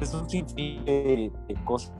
[0.00, 1.32] Es un sinfín de,
[1.64, 1.92] cosas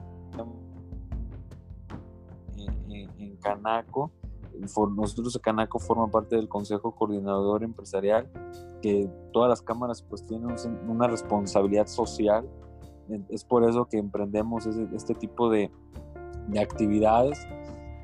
[2.87, 4.11] en, Canaco.
[4.95, 8.29] Nosotros Canaco forma parte del Consejo Coordinador Empresarial,
[8.81, 10.55] que todas las cámaras pues tienen
[10.87, 12.49] una responsabilidad social.
[13.29, 15.71] Es por eso que emprendemos este tipo de,
[16.47, 17.47] de actividades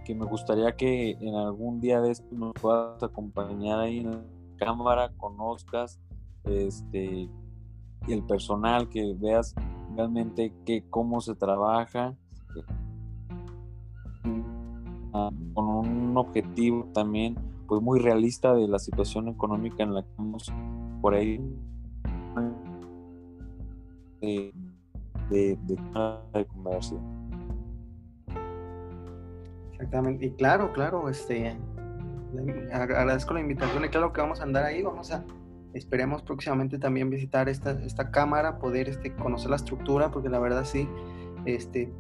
[0.06, 4.22] que me gustaría que en algún día de esto nos puedas acompañar ahí en la
[4.58, 6.00] cámara, conozcas
[6.46, 7.30] este
[8.08, 9.56] el personal, que veas
[9.96, 12.16] realmente que, cómo se trabaja
[15.12, 17.36] con un objetivo también
[17.68, 20.54] pues muy realista de la situación económica en la que estamos
[21.02, 21.40] por ahí
[24.22, 24.54] de,
[25.30, 27.00] de comercio.
[29.72, 31.58] Exactamente, y claro, claro, este,
[32.72, 35.24] agradezco la invitación y claro que vamos a andar ahí, vamos a,
[35.76, 40.66] esperemos próximamente también visitar esta, esta cámara, poder este, conocer la estructura, porque la verdad
[40.66, 40.88] sí,
[41.46, 41.92] este,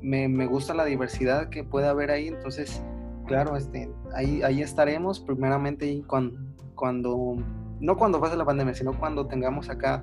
[0.00, 2.82] me, me, gusta la diversidad que puede haber ahí, entonces,
[3.26, 6.38] claro, este, ahí, ahí estaremos, primeramente cuando,
[6.74, 7.36] cuando,
[7.80, 10.02] no cuando pase la pandemia, sino cuando tengamos acá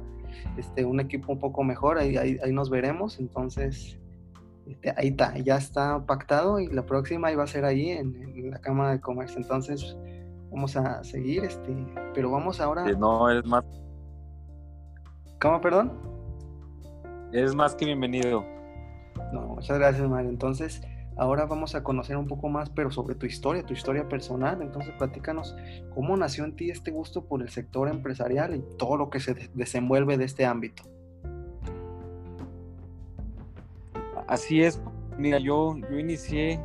[0.57, 3.97] este, un equipo un poco mejor, ahí, ahí, ahí nos veremos, entonces
[4.69, 8.59] este, ahí está, ya está pactado y la próxima iba a ser ahí en, la
[8.59, 9.37] Cámara de Comercio.
[9.37, 9.97] Entonces,
[10.51, 11.75] vamos a seguir, este,
[12.13, 12.85] pero vamos ahora.
[12.93, 13.65] No, es más.
[15.39, 15.91] ¿Cómo, perdón?
[17.31, 18.43] Es más que bienvenido.
[19.31, 20.29] No, muchas gracias, Mario.
[20.29, 20.81] Entonces,
[21.17, 24.61] ahora vamos a conocer un poco más, pero sobre tu historia, tu historia personal.
[24.61, 25.55] Entonces, platícanos
[25.93, 29.35] cómo nació en ti este gusto por el sector empresarial y todo lo que se
[29.53, 30.83] desenvuelve de este ámbito.
[34.27, 34.81] Así es.
[35.17, 36.59] Mira, yo, yo inicié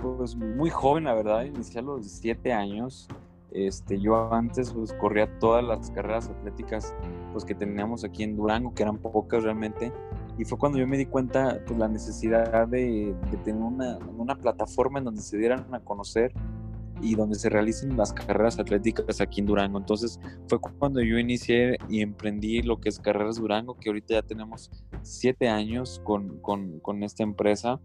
[0.00, 3.08] pues muy joven, la verdad, inicié a los 17 años.
[3.52, 6.94] Este, yo antes pues, corría todas las carreras atléticas
[7.32, 9.92] pues, que teníamos aquí en Durango, que eran pocas realmente,
[10.38, 14.98] y fue cuando yo me di cuenta pues, la necesidad de, tener una, una, plataforma
[14.98, 16.32] en donde se dieran a conocer
[17.02, 19.78] y donde se realicen las carreras atléticas aquí en Durango.
[19.78, 24.22] Entonces fue cuando yo inicié y emprendí lo que es Carreras Durango, que ahorita ya
[24.22, 24.70] tenemos
[25.02, 27.80] siete años con, con, con esta empresa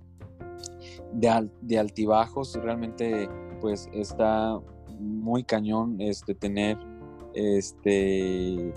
[1.13, 2.56] de, de, altibajos.
[2.62, 3.30] Realmente
[3.62, 4.60] pues está
[4.99, 6.77] muy cañón este, tener
[7.34, 8.73] este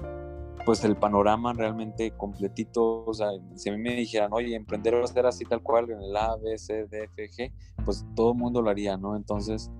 [0.65, 5.05] pues el panorama realmente completito, o sea, si a mí me dijeran, oye, emprender va
[5.05, 7.53] a ser así tal cual en el A, B, C, D, F, G,
[7.87, 9.17] pues todo el mundo lo haría, ¿no?
[9.17, 9.71] Entonces,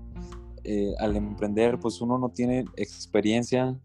[0.65, 3.79] eh, al emprender, pues uno no tiene experiencia,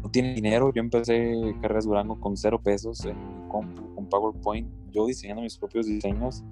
[0.00, 0.72] no tiene dinero.
[0.72, 3.00] Yo empecé Carreras Durango con cero pesos
[3.48, 6.44] con PowerPoint, yo diseñando mis propios diseños.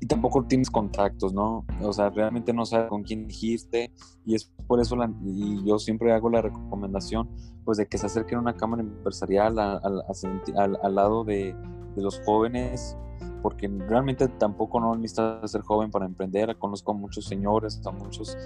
[0.00, 1.66] Y tampoco tienes contactos, ¿no?
[1.82, 3.92] O sea, realmente no sabes con quién dirigirte.
[4.24, 7.28] Y es por eso, la, y yo siempre hago la recomendación,
[7.64, 11.54] pues de que se acerquen a una cámara empresarial al, lado de,
[11.96, 12.96] de los jóvenes
[13.42, 16.56] porque realmente tampoco no necesitas ser joven para emprender.
[16.58, 18.36] Conozco a muchos señores, a muchos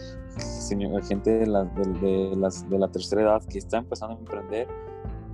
[1.08, 4.68] gente de la, de, las, de la tercera edad que está empezando a emprender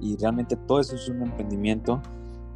[0.01, 2.01] y realmente todo eso es un emprendimiento.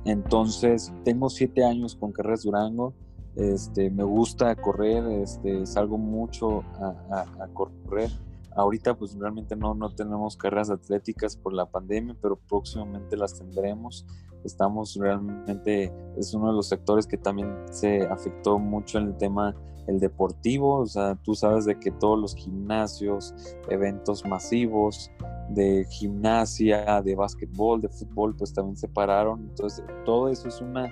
[0.05, 2.95] Entonces, tengo siete años con Carreras Durango.
[3.37, 8.11] Este, me gusta correr, este, salgo mucho a, a, correr.
[8.57, 14.07] Ahorita pues realmente no, no tenemos carreras atléticas por la pandemia, pero próximamente las tendremos.
[14.45, 19.57] Estamos realmente, es uno de los sectores que también se afectó mucho en el tema
[19.87, 23.35] el deportivo, o sea, tú sabes de que todos los gimnasios,
[23.69, 25.11] eventos masivos
[25.51, 30.91] de gimnasia, de básquetbol, de fútbol, pues también se pararon, entonces todo eso es una,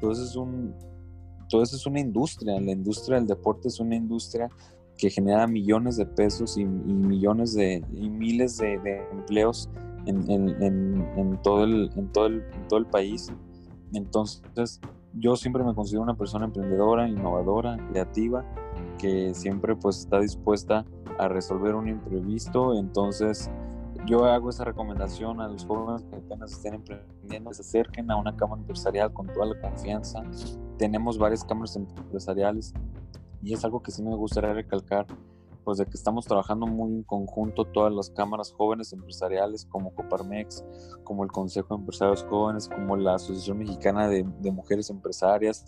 [0.00, 0.74] todo eso es un,
[1.48, 4.48] todo eso es una industria, la industria del deporte es una industria
[4.96, 9.68] que genera millones de pesos y, millones de, y miles de, de empleos
[10.06, 13.32] en, todo el, en, todo el, todo el país.
[13.92, 14.80] Entonces,
[15.14, 18.44] yo siempre me considero una persona emprendedora, innovadora, creativa,
[18.98, 20.84] que siempre pues está dispuesta
[21.18, 22.78] a resolver un imprevisto.
[22.78, 23.50] Entonces,
[24.06, 28.36] yo hago esa recomendación a los jóvenes que apenas estén emprendiendo, se acerquen a una
[28.36, 30.22] cámara empresarial con toda la confianza.
[30.78, 32.74] Tenemos varias cámaras empresariales
[33.42, 35.06] y es algo que sí me gustaría recalcar
[35.64, 40.62] pues de que estamos trabajando muy en conjunto todas las cámaras jóvenes empresariales como Coparmex,
[41.04, 45.64] como el Consejo de Empresarios Jóvenes, como la Asociación Mexicana de, Mujeres Empresarias,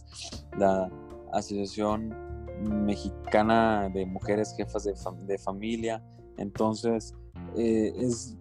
[0.59, 0.91] la
[1.33, 2.15] Asociación
[2.85, 4.95] Mexicana de Mujeres Jefas de,
[5.27, 6.05] de Familia.
[6.37, 7.15] Entonces,
[7.57, 8.37] eh, es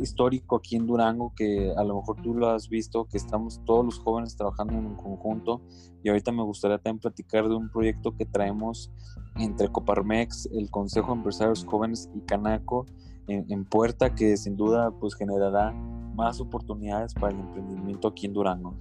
[0.00, 3.84] histórico aquí en Durango que a lo mejor tú lo has visto, que estamos todos
[3.84, 5.62] los jóvenes trabajando en un conjunto
[6.02, 8.90] y ahorita me gustaría también platicar de un proyecto que traemos
[9.36, 12.86] entre Coparmex, el Consejo de Empresarios Jóvenes y Canaco
[13.28, 18.74] en, puerta que sin duda pues generará más oportunidades para el emprendimiento aquí en Durango.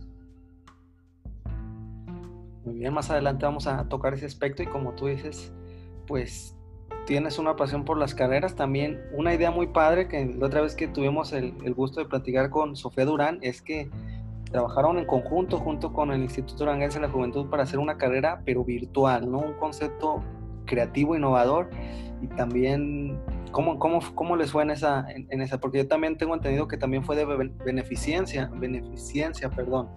[2.65, 5.53] Muy bien, más adelante vamos a tocar ese aspecto y como tú dices,
[6.05, 6.56] pues
[7.07, 8.55] tienes una pasión por las carreras.
[8.55, 12.51] También una idea muy padre que la otra vez que tuvimos el, gusto de platicar
[12.51, 13.89] con Sofía Durán es que
[14.51, 18.41] trabajaron en conjunto junto con el Instituto Duranguense de la Juventud para hacer una carrera
[18.45, 19.39] pero virtual, ¿no?
[19.39, 20.21] Un concepto
[20.65, 21.69] creativo, innovador
[22.21, 23.17] y también
[23.51, 26.77] cómo, cómo, cómo les fue en esa, en, esa, porque yo también tengo entendido que
[26.77, 27.25] también fue de
[27.65, 29.87] beneficencia, beneficencia, perdón.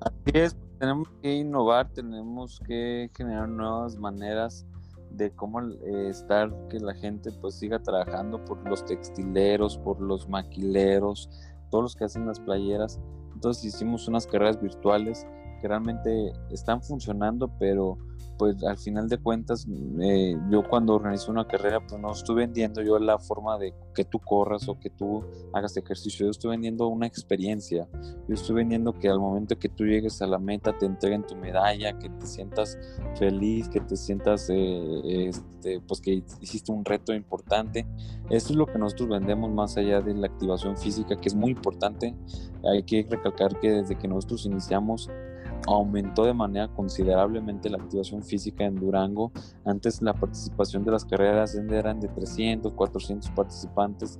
[0.00, 4.66] Así es, tenemos que innovar, tenemos que generar nuevas maneras
[5.10, 10.26] de cómo eh, estar, que la gente pues siga trabajando por los textileros, por los
[10.26, 11.28] maquileros,
[11.70, 12.98] todos los que hacen las playeras.
[13.34, 15.26] Entonces hicimos unas carreras virtuales
[15.60, 17.98] que realmente están funcionando, pero
[18.40, 19.66] pues al final de cuentas,
[20.00, 24.06] eh, yo cuando organizo una carrera, pues no estoy vendiendo yo la forma de que
[24.06, 25.22] tú corras o que tú
[25.52, 27.86] hagas ejercicio, yo estoy vendiendo una experiencia,
[28.26, 31.36] yo estoy vendiendo que al momento que tú llegues a la meta te entreguen tu
[31.36, 32.78] medalla, que te sientas
[33.18, 37.86] feliz, que te sientas, eh, este, pues que hiciste un reto importante.
[38.30, 41.50] Esto es lo que nosotros vendemos más allá de la activación física, que es muy
[41.50, 42.14] importante.
[42.64, 45.10] Hay que recalcar que desde que nosotros iniciamos,
[45.66, 49.32] aumentó de manera considerablemente la activación física en Durango.
[49.64, 54.18] Antes la participación de las carreras eran de 300, 400 participantes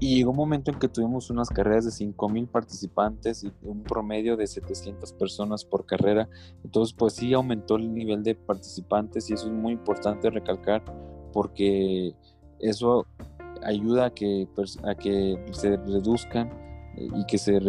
[0.00, 4.36] y llegó un momento en que tuvimos unas carreras de 5.000 participantes y un promedio
[4.36, 6.28] de 700 personas por carrera.
[6.64, 10.84] Entonces pues sí aumentó el nivel de participantes y eso es muy importante recalcar
[11.32, 12.14] porque
[12.58, 13.06] eso
[13.62, 14.48] ayuda a que,
[14.82, 16.50] a que se reduzcan
[16.96, 17.60] eh, y que se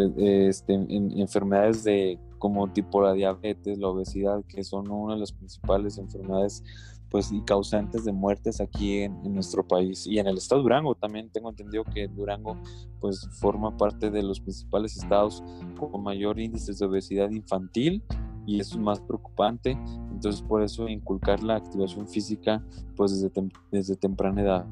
[0.47, 5.97] este, enfermedades de como tipo la diabetes, la obesidad, que son una de las principales
[5.97, 6.63] enfermedades
[7.09, 10.95] pues y causantes de muertes aquí en, nuestro país y en el estado de Durango
[10.95, 12.57] también tengo entendido que Durango
[12.99, 15.43] pues forma parte de los principales estados
[15.79, 18.03] con mayor índice de obesidad infantil
[18.45, 19.77] y eso es más preocupante.
[20.11, 22.63] Entonces por eso inculcar la activación física
[22.95, 23.31] pues desde,
[23.71, 24.65] desde temprana edad.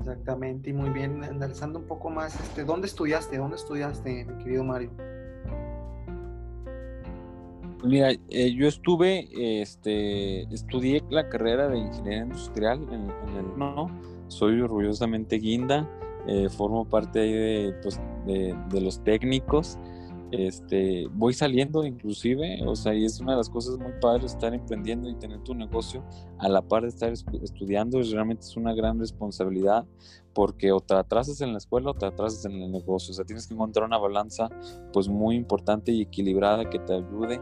[0.00, 3.36] Exactamente, y muy bien, analizando un poco más, este, ¿dónde estudiaste?
[3.36, 4.90] ¿Dónde estudiaste, mi querido Mario?
[7.84, 9.28] Mira, eh, yo estuve,
[9.62, 13.88] este, estudié la carrera de ingeniería industrial en, el no,
[14.26, 15.88] soy orgullosamente guinda,
[16.26, 19.78] eh, formo parte ahí de, pues, de, de, los técnicos,
[20.32, 24.52] este, voy saliendo inclusive, o sea, y es una de las cosas muy padres estar
[24.52, 26.04] emprendiendo y tener tu negocio
[26.38, 29.86] a la par de estar estudiando, realmente es una gran responsabilidad
[30.34, 33.24] porque o te atrasas en la escuela o te atrasas en el negocio, o sea,
[33.24, 34.50] tienes que encontrar una balanza
[34.92, 37.40] pues muy importante y equilibrada que te ayude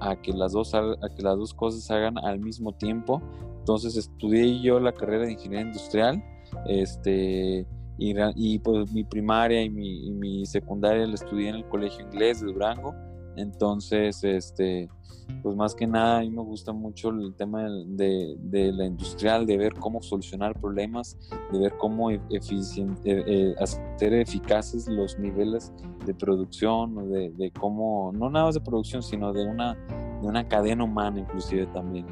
[0.00, 0.82] a que las dos, a
[1.14, 3.22] que las dos cosas hagan al mismo tiempo.
[3.58, 6.24] Entonces estudié yo la carrera de ingeniería industrial,
[6.66, 7.66] este,
[7.98, 12.40] y, y pues mi primaria y mi, mi, secundaria la estudié en el colegio inglés
[12.40, 12.94] de Durango.
[13.38, 14.88] Entonces, este,
[15.42, 19.46] pues más que nada a mí me gusta mucho el tema de, de la industrial,
[19.46, 21.16] de ver cómo solucionar problemas,
[21.52, 25.72] de ver cómo eficient, eh, eh, hacer eficaces los niveles
[26.04, 29.74] de producción, de, de, cómo, no nada más de producción, sino de una,
[30.20, 32.06] de una cadena humana inclusive también.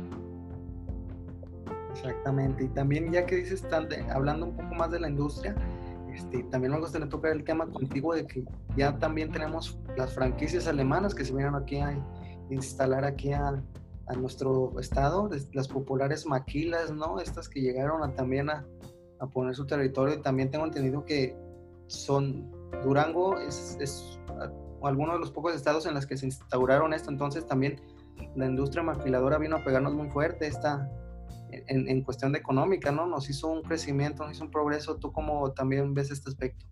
[1.93, 3.67] Exactamente, y también ya que dices,
[4.13, 5.57] hablando un poco más de la industria,
[6.17, 8.43] este, también me gustaría tocar el tema contigo de que
[8.75, 11.95] ya también tenemos las franquicias alemanas que se vienen aquí a
[12.49, 13.63] instalar aquí a,
[14.17, 17.19] nuestro estado, las populares maquilas, ¿no?
[17.19, 18.65] Estas que llegaron a, también a,
[19.19, 21.37] a, poner su territorio y también tengo entendido que
[21.89, 22.49] son,
[22.85, 24.21] Durango es, es
[24.81, 27.81] alguno de los pocos estados en los que se instauraron esto, entonces también
[28.37, 30.89] la industria maquiladora vino a pegarnos muy fuerte esta,
[31.51, 33.07] en, cuestión de económica, ¿no?
[33.07, 34.97] Nos hizo un crecimiento, nos hizo un progreso.
[34.97, 36.67] ¿Tú cómo también ves este aspecto?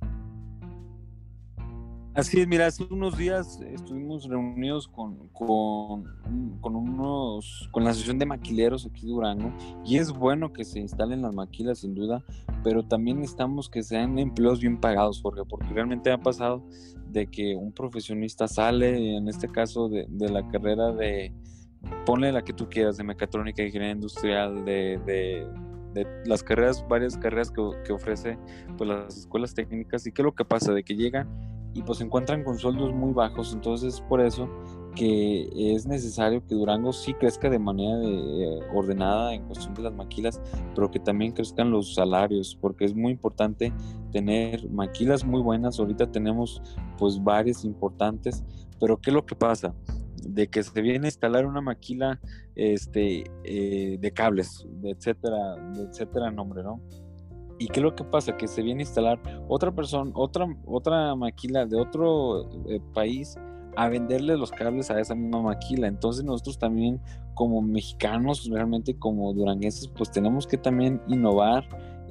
[2.14, 6.04] Así es, mira, hace unos días estuvimos reunidos con, con,
[6.60, 9.52] con, unos, con la asociación de maquileros aquí de Durango
[9.84, 12.22] y es bueno que se instalen las maquilas sin duda,
[12.62, 16.62] pero también necesitamos que sean empleos bien pagados, Jorge, porque realmente ha pasado
[17.10, 21.32] de que un profesionista sale, en este caso de, de la carrera de,
[22.04, 25.46] ponle la que tú quieras, de mecatrónica, ingeniería industrial, de, de,
[25.94, 28.38] de las carreras, varias carreras que, que, ofrece
[28.76, 30.06] pues, las escuelas técnicas.
[30.06, 30.72] ¿Y qué es lo que pasa?
[30.72, 31.28] De que llegan
[31.74, 33.52] y pues se encuentran con sueldos muy bajos.
[33.52, 34.48] Entonces, por eso
[34.94, 39.92] que es necesario que Durango sí crezca de manera de, ordenada en cuestión de las
[39.92, 40.40] maquilas,
[40.74, 43.72] pero que también crezcan los salarios, porque es muy importante
[44.12, 45.80] tener maquilas muy buenas.
[45.80, 46.62] Ahorita tenemos
[46.96, 48.44] pues varias importantes,
[48.78, 49.74] pero ¿qué es lo que pasa?
[50.26, 52.20] De que se viene a instalar una maquila
[52.54, 56.80] este, eh, de cables, etcétera, etcétera, nombre, ¿no?
[57.58, 58.36] ¿Y qué es lo que pasa?
[58.36, 63.36] Que se viene a instalar otra persona, otra, otra maquila de otro eh, país
[63.76, 65.86] a venderle los cables a esa misma maquila.
[65.86, 67.00] Entonces nosotros también
[67.34, 71.66] como mexicanos, realmente como durangueses, pues tenemos que también innovar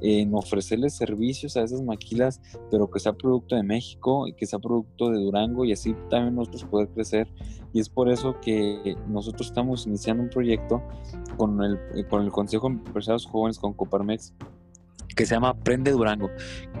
[0.06, 2.38] en ofrecerles servicios a esas maquilas,
[2.70, 6.34] pero que sea producto de México y que sea producto de Durango y así también
[6.34, 7.26] nosotros poder crecer.
[7.72, 10.82] Y es por eso que nosotros estamos iniciando un proyecto
[11.38, 14.34] con el, con el Consejo de Empresarios Jóvenes, con Coparmex,
[15.16, 16.28] que se llama Prende Durango.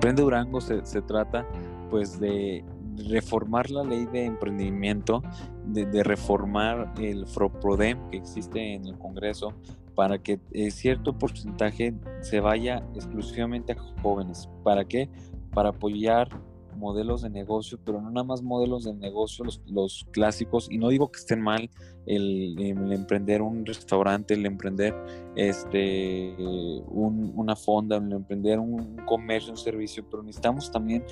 [0.02, 1.48] Prende Durango se, se trata
[1.90, 2.62] pues de
[3.08, 5.22] reformar la ley de emprendimiento,
[5.66, 9.54] de, reformar el FROPRODEM que existe en el Congreso
[9.94, 14.48] para que eh, cierto porcentaje se vaya exclusivamente a jóvenes.
[14.62, 15.08] ¿Para qué?
[15.52, 16.28] Para apoyar
[16.76, 20.88] modelos de negocio, pero no nada más modelos de negocio, los, los clásicos, y no
[20.88, 21.70] digo que estén mal
[22.06, 24.94] el, el, emprender un restaurante, el emprender
[25.36, 31.04] este, un, una fonda, el emprender un comercio, un servicio, pero necesitamos también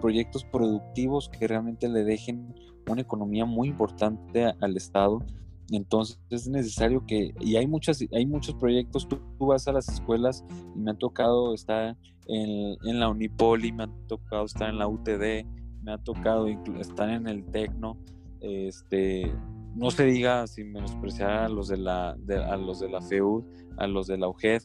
[0.00, 2.54] proyectos productivos que realmente le dejen
[2.90, 5.24] una economía muy importante al Estado.
[5.70, 10.44] Entonces es necesario que, y hay, muchas, hay muchos proyectos, tú, vas a las escuelas
[10.74, 14.88] y me ha tocado estar en, en, la Unipoli, me ha tocado estar en la
[14.88, 15.46] UTD,
[15.82, 17.98] me ha tocado estar en el Tecno,
[18.40, 19.32] este,
[19.76, 23.44] no se diga sin menospreciar a los de la, a los de la FEUD,
[23.76, 24.62] a los de la UGED,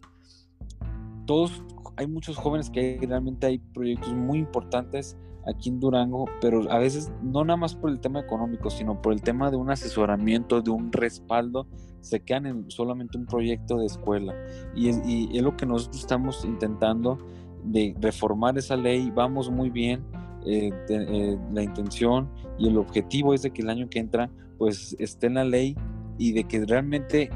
[1.25, 1.63] todos,
[1.97, 5.17] hay muchos jóvenes que realmente hay proyectos muy importantes
[5.47, 9.13] aquí en Durango, pero a veces no nada más por el tema económico, sino por
[9.13, 11.67] el tema de un asesoramiento, de un respaldo,
[12.01, 14.35] se quedan en solamente un proyecto de escuela.
[14.75, 17.17] Y es, y es lo que nosotros estamos intentando
[17.63, 20.03] de reformar esa ley, vamos muy bien,
[20.45, 22.29] eh, eh, la intención
[22.59, 24.29] y el objetivo es de que el año que entra
[24.59, 25.75] pues esté en la ley
[26.19, 27.31] y de que realmente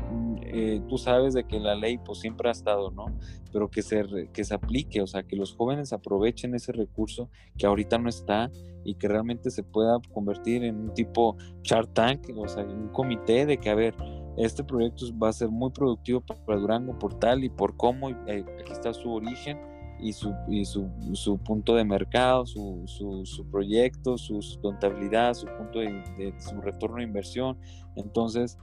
[0.51, 3.05] eh, tú sabes de que la ley pues siempre ha estado, ¿no?
[3.51, 7.65] Pero que se, que se aplique, o sea, que los jóvenes aprovechen ese recurso que
[7.65, 8.51] ahorita no está
[8.83, 13.45] y que realmente se pueda convertir en un tipo chart tank, o sea, un comité
[13.45, 13.95] de que, a ver,
[14.37, 18.45] este proyecto va a ser muy productivo para Durango por tal y por cómo, eh,
[18.59, 19.59] aquí está su origen
[20.01, 25.79] y su, y su, su punto de mercado, su, su, proyecto, su sustentabilidad, su punto
[25.79, 27.57] de, de, su retorno de inversión.
[27.95, 28.57] Entonces,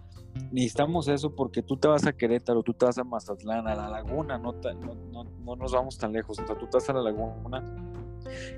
[0.51, 3.89] necesitamos eso porque tú te vas a Querétaro, tú te vas a Mazatlán, a la
[3.89, 6.93] laguna, no, no, no, no nos vamos tan lejos, o sea, tú te vas a
[6.93, 7.63] la laguna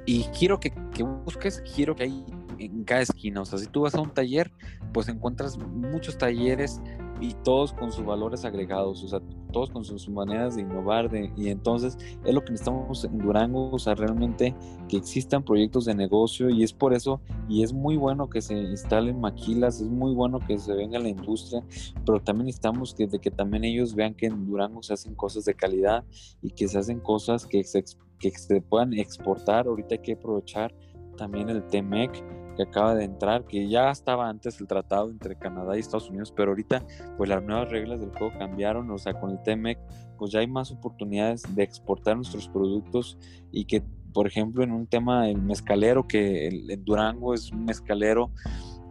[0.06, 2.24] y quiero que, que busques, quiero que hay
[2.58, 4.50] en cada esquina, o sea, si tú vas a un taller,
[4.92, 6.80] pues encuentras muchos talleres
[7.20, 11.32] y todos con sus valores agregados, o sea, todos con sus maneras de innovar, de,
[11.36, 14.54] y entonces es lo que necesitamos en Durango, o sea, realmente
[14.88, 18.54] que existan proyectos de negocio y es por eso, y es muy bueno que se
[18.54, 21.62] instalen maquilas, es muy bueno que se venga la industria,
[22.04, 25.44] pero también necesitamos que, de que también ellos vean que en Durango se hacen cosas
[25.44, 26.04] de calidad
[26.42, 27.84] y que se hacen cosas que se,
[28.18, 30.74] que se puedan exportar, ahorita hay que aprovechar
[31.16, 32.24] también el TEMEC,
[32.58, 36.32] que acaba de entrar, que ya estaba antes el tratado entre Canadá y Estados Unidos,
[36.34, 36.84] pero ahorita
[37.16, 39.78] pues las nuevas reglas del juego cambiaron, o sea, con el TEMEC
[40.18, 43.16] pues ya hay más oportunidades de exportar nuestros productos
[43.52, 48.32] y que, por ejemplo, en un tema el mezcalero, que el, Durango es un mezcalero,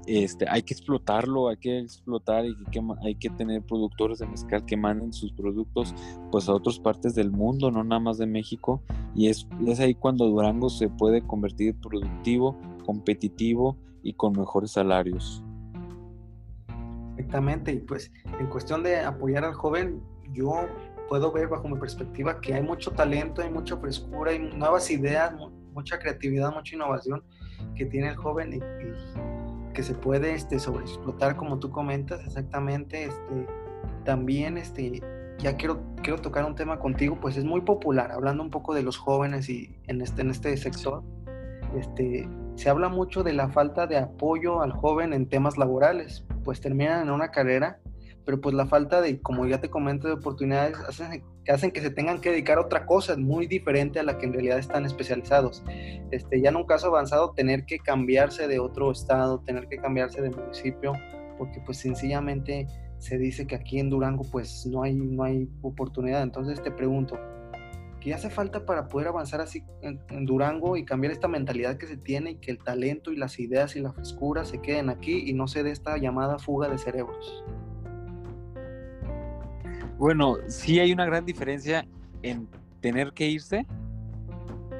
[0.05, 4.63] este, hay que explotarlo, hay que explotar y que, hay que tener productores de mezcal
[4.65, 5.93] que manden sus productos
[6.31, 8.81] pues a otras partes del mundo, no nada más de México,
[9.13, 12.57] y es, es ahí cuando Durango se puede convertir productivo
[12.87, 15.43] competitivo y con mejores salarios.
[17.17, 20.67] Exactamente, y pues en cuestión de apoyar al joven, yo
[21.09, 25.33] puedo ver bajo mi perspectiva que hay mucho talento, hay mucha frescura, hay nuevas ideas,
[25.73, 27.23] mucha creatividad, mucha innovación
[27.75, 28.59] que tiene el joven y,
[29.73, 33.05] que se puede este, sobreexplotar como tú comentas, exactamente.
[33.05, 33.47] Este,
[34.05, 35.01] también este,
[35.37, 38.83] ya quiero, quiero tocar un tema contigo, pues es muy popular, hablando un poco de
[38.83, 41.03] los jóvenes y en este, en este sector.
[41.75, 42.27] Este,
[42.57, 47.03] se habla mucho de la falta de apoyo al joven en temas laborales, pues terminan
[47.03, 47.79] en una carrera,
[48.25, 51.81] pero pues la falta de, como ya te comento, de oportunidades hacen que, hacen que
[51.81, 54.87] se tengan que dedicar a otra cosa muy diferente a la que en realidad están
[54.87, 55.63] especializados.
[56.09, 60.19] Este, ya en un caso avanzado, tener que cambiarse de otro estado, tener que cambiarse
[60.23, 60.93] de municipio,
[61.37, 62.65] porque pues sencillamente
[62.97, 66.23] se dice que aquí en Durango pues no hay, no hay oportunidad.
[66.23, 67.19] Entonces te pregunto,
[68.07, 71.97] ¿Qué hace falta para poder avanzar así en, Durango y cambiar esta mentalidad que se
[71.97, 75.33] tiene y que el talento y las ideas y la frescura se queden aquí y
[75.33, 77.43] no se dé esta llamada fuga de cerebros?
[79.97, 81.85] Bueno, sí hay una gran diferencia
[82.21, 82.47] en
[82.79, 83.67] tener que irse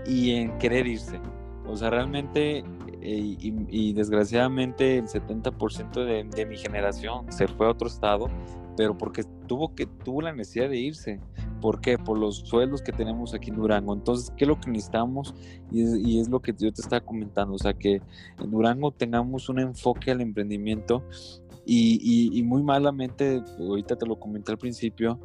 [0.06, 1.20] y en querer irse.
[1.66, 2.60] O sea, realmente
[3.02, 8.30] eh, y, desgraciadamente el 70% de, de, mi generación se fue a otro estado,
[8.78, 11.20] pero porque tuvo que tuvo la necesidad de irse.
[11.60, 11.98] ¿Por qué?
[11.98, 13.94] Por los sueldos que tenemos aquí en Durango.
[13.94, 15.34] Entonces, ¿qué es lo que necesitamos?
[15.72, 18.00] Y es, lo que yo te estaba comentando, o sea, que
[18.40, 21.04] en Durango tengamos un enfoque al emprendimiento
[21.66, 25.20] y, muy malamente, ahorita te lo comenté al principio,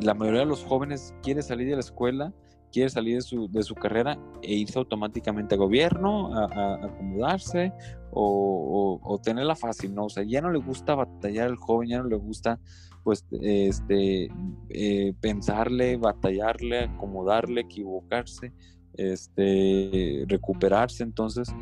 [0.00, 2.32] la mayoría de los jóvenes quiere salir de la escuela,
[2.72, 7.72] quiere salir de su, de su carrera e irse automáticamente a gobierno, a, acomodarse
[8.10, 10.06] o, o, tenerla fácil, ¿no?
[10.06, 12.58] O sea, ya no le gusta batallar al joven, ya no le gusta
[13.04, 14.30] pues este,
[14.70, 18.52] eh, pensarle, batallarle, acomodarle, equivocarse,
[18.94, 21.04] este, recuperarse.
[21.04, 21.54] Entonces,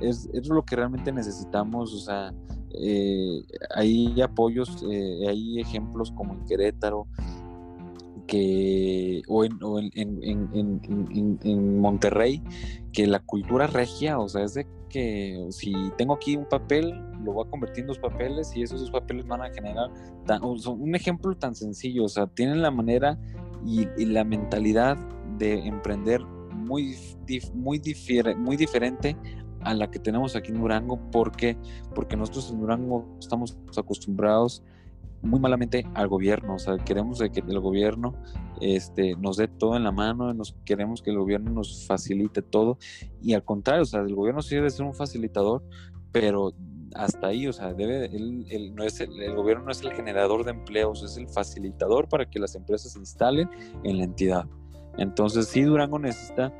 [0.00, 1.92] es, lo que realmente necesitamos.
[1.92, 2.32] O sea,
[2.80, 3.42] eh,
[3.74, 7.08] hay apoyos, eh, hay ejemplos como en Querétaro,
[8.26, 9.58] que, o en,
[9.94, 12.42] en, en, Monterrey,
[12.92, 17.32] que la cultura regia, o sea, es de que si tengo aquí un papel, lo
[17.32, 19.90] voy a convertir en dos papeles y esos dos papeles van a generar
[20.42, 23.18] un ejemplo tan sencillo, o sea, tienen la manera
[23.66, 24.96] y, la mentalidad
[25.38, 26.20] de emprender
[26.52, 26.96] muy,
[27.54, 27.80] muy,
[28.36, 29.16] muy diferente
[29.60, 31.56] a la que tenemos aquí en Durango, porque
[31.94, 34.62] porque nosotros en Durango estamos acostumbrados
[35.24, 38.14] muy malamente al gobierno, o sea, queremos que el gobierno
[38.60, 42.78] este, nos dé todo en la mano, nos, queremos que el gobierno nos facilite todo
[43.22, 45.64] y al contrario, o sea, el gobierno sí debe ser un facilitador,
[46.12, 46.52] pero
[46.94, 50.52] hasta ahí, o sea, debe, el, no es el, gobierno no es el generador de
[50.52, 53.50] empleos, es el facilitador para que las empresas se instalen
[53.82, 54.46] en la entidad.
[54.96, 56.52] Entonces, sí, Durango necesita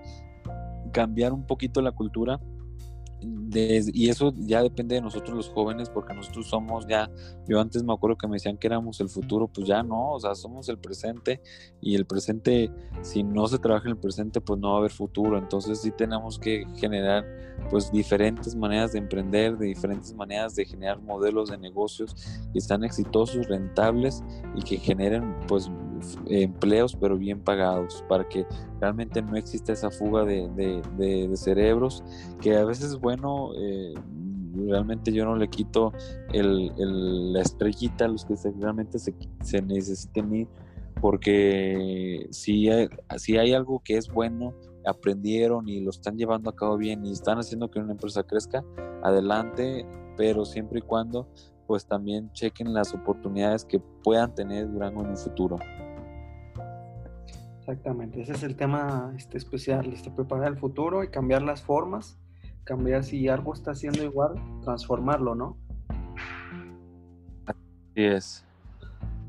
[0.93, 2.41] cambiar un poquito la cultura
[3.55, 7.11] y eso ya depende de nosotros los jóvenes, porque nosotros somos ya,
[7.49, 10.21] yo antes me acuerdo que me decían que éramos el futuro, pues ya no, o
[10.21, 11.41] sea, somos el presente
[11.81, 12.71] y el presente,
[13.03, 15.91] si no se trabaja en el presente, pues no va a haber futuro, entonces sí
[15.91, 17.25] tenemos que generar
[17.71, 22.15] pues diferentes maneras de emprender, de diferentes maneras de generar modelos de negocios
[22.53, 24.23] que están exitosos, rentables
[24.57, 25.71] y que generen pues
[26.27, 28.47] empleos pero bien pagados para que
[28.81, 30.49] realmente no exista esa fuga de,
[30.97, 32.03] de, cerebros
[32.41, 33.95] que a veces es bueno eh,
[34.67, 35.93] realmente yo no le quito
[36.33, 36.73] el,
[37.33, 40.49] la estrellita a los que realmente se, se necesiten ir
[41.01, 44.55] porque si hay, si hay algo que es bueno
[44.87, 48.65] aprendieron y lo están llevando a cabo bien y están haciendo que una empresa crezca,
[49.03, 49.87] adelante,
[50.17, 51.29] pero siempre y cuando
[51.67, 55.59] pues también chequen las oportunidades que puedan tener Durango en un futuro.
[57.67, 62.19] Exactamente, ese es el tema este, especial, este, preparar el futuro y cambiar las formas,
[62.65, 65.57] cambiar si algo está haciendo igual, transformarlo, ¿no?
[67.47, 68.45] Así es.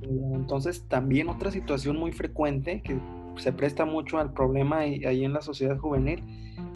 [0.02, 3.00] Entonces, también otra situación muy frecuente que
[3.38, 6.22] se presta mucho al problema ahí en la sociedad juvenil,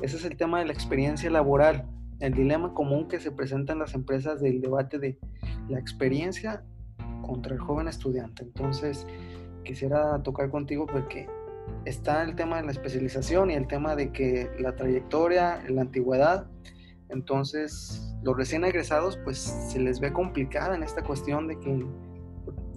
[0.02, 1.86] ese es el tema de la experiencia laboral,
[2.22, 5.20] el dilema común que se presenta en las empresas del debate de
[5.68, 6.64] la experiencia
[7.22, 8.44] contra el joven estudiante.
[8.44, 9.06] Entonces,
[9.66, 11.28] quisiera tocar contigo porque
[11.86, 16.48] está el tema de la especialización y el tema de que la trayectoria, la antigüedad,
[17.10, 21.86] entonces los recién egresados pues se les ve complicada en esta cuestión de que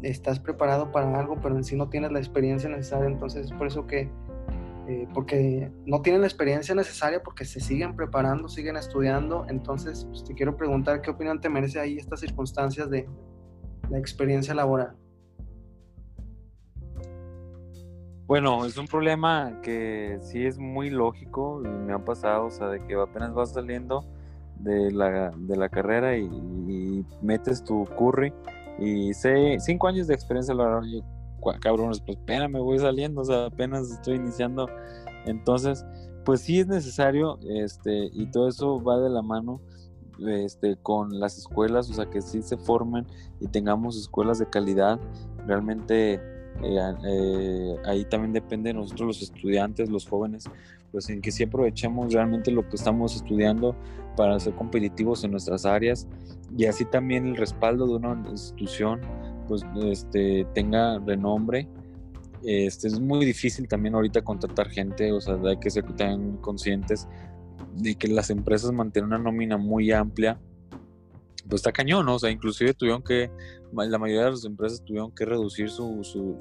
[0.03, 3.67] estás preparado para algo pero en sí no tienes la experiencia necesaria, entonces es por
[3.67, 4.11] eso que,
[4.89, 10.25] eh, porque no tienen la experiencia necesaria porque se siguen preparando, siguen estudiando, entonces pues,
[10.25, 13.09] te quiero preguntar qué opinión te merece ahí estas circunstancias de
[13.91, 14.97] la experiencia laboral.
[18.33, 22.69] Bueno, es un problema que sí es muy lógico y me ha pasado, o sea,
[22.69, 24.07] de que apenas vas saliendo
[24.57, 28.33] de la, de la carrera y, metes tu curry
[28.79, 31.05] y sé, cinco años de experiencia laboral, y
[31.61, 34.67] cabrones, pues espérame, voy saliendo, o sea, apenas estoy iniciando.
[35.27, 35.85] Entonces,
[36.25, 39.61] pues sí es necesario, este, y todo eso va de la mano
[40.27, 43.07] este, con las escuelas, o sea, que sí se formen
[43.41, 44.99] y tengamos escuelas de calidad.
[45.47, 46.33] Realmente
[46.63, 50.45] eh, eh, ahí también depende de nosotros los estudiantes, los jóvenes,
[50.91, 53.75] pues en que sí aprovechemos realmente lo que estamos estudiando
[54.17, 56.07] para ser competitivos en nuestras áreas
[56.57, 59.01] y así también el respaldo de una institución
[59.49, 61.69] pues este, tenga renombre.
[62.45, 67.09] Este, es muy difícil también ahorita contratar gente, o sea, hay que ser también conscientes
[67.77, 70.39] de que las empresas mantienen una nómina muy amplia
[71.49, 72.15] pues está cañón, ¿no?
[72.15, 73.31] O sea, inclusive tuvieron que,
[73.73, 76.37] la mayoría de las empresas tuvieron que reducir su, su,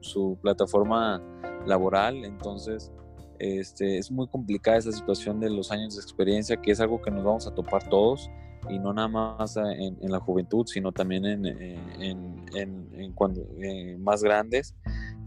[0.00, 1.22] su, plataforma
[1.66, 2.90] laboral, entonces
[3.38, 7.10] este, es muy complicada esa situación de los años de experiencia, que es algo que
[7.10, 8.30] nos vamos a topar todos,
[8.68, 14.22] y no nada más en, la juventud, sino también en, en, en cuando eh, más
[14.22, 14.74] grandes.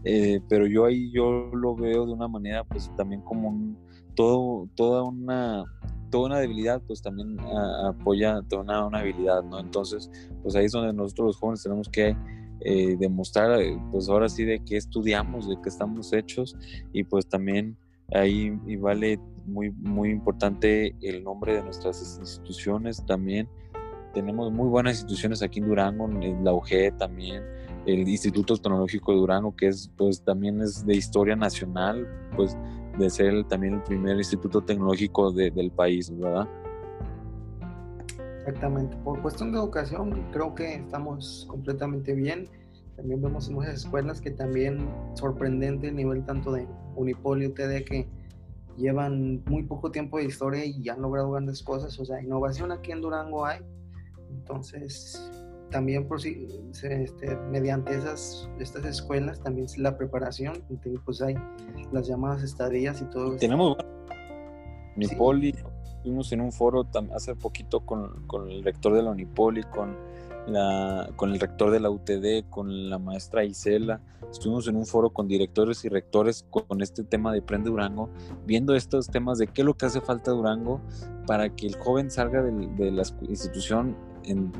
[0.04, 3.76] Eh, pero yo ahí yo lo veo de una manera, pues también como un,
[4.14, 5.64] todo, toda una
[6.16, 7.38] toda una debilidad pues también
[7.84, 9.60] apoya toda una, habilidad, ¿no?
[9.60, 10.10] Entonces,
[10.42, 12.16] pues ahí es donde nosotros los jóvenes tenemos que
[12.60, 16.56] eh, demostrar, eh, pues ahora sí, de qué estudiamos, de qué estamos hechos
[16.94, 17.76] y pues también
[18.14, 18.48] ahí
[18.78, 23.46] vale muy, muy importante el nombre de nuestras instituciones también.
[24.14, 27.42] Tenemos muy buenas instituciones aquí en Durango, en la UG también,
[27.84, 32.56] el Instituto Tecnológico de Durango, que es, pues también es de historia nacional, pues
[32.98, 36.48] de ser también el primer instituto tecnológico del país, ¿verdad?
[38.40, 38.96] Exactamente.
[38.98, 42.48] Por cuestión de educación, creo que estamos completamente bien.
[42.96, 48.08] También vemos muchas escuelas que también sorprendente el nivel tanto de Unipol y UTD que
[48.76, 51.98] llevan muy poco tiempo de historia y han logrado grandes cosas.
[51.98, 53.60] O sea, innovación aquí en Durango hay.
[54.30, 55.30] Entonces,
[55.70, 56.46] también por si,
[56.82, 60.62] este, mediante esas estas escuelas también la preparación
[61.04, 61.34] pues hay
[61.92, 63.76] las llamadas estadías y todo tenemos
[64.96, 65.54] Unipoli
[66.06, 69.96] estuvimos en un foro hace poquito con, con, el rector de la Unipoli con
[70.46, 74.00] la con el rector de la UTD con la maestra Isela.
[74.30, 78.08] Estuvimos en un foro con directores y rectores con este tema de Prende Durango
[78.44, 80.80] viendo estos temas de qué es lo que hace falta Durango
[81.26, 83.96] para que el joven salga de, de la institución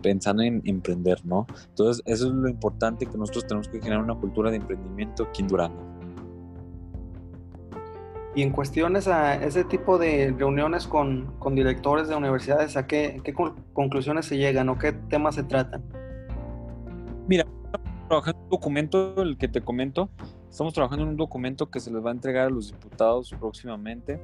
[0.03, 1.47] pensando en emprender, ¿no?
[1.69, 5.43] Entonces, eso es lo importante que nosotros tenemos que generar una cultura de emprendimiento aquí
[5.43, 5.97] en Durango.
[8.35, 13.21] Y en cuestiones a ese tipo de reuniones con, con directores de universidades, ¿a qué,
[13.25, 13.33] qué,
[13.73, 15.83] conclusiones se llegan o qué temas se tratan?
[17.27, 17.47] Mira,
[18.09, 20.11] trabajando en un documento, el que te comento,
[20.51, 24.21] estamos trabajando en un documento que se les va a entregar a los diputados próximamente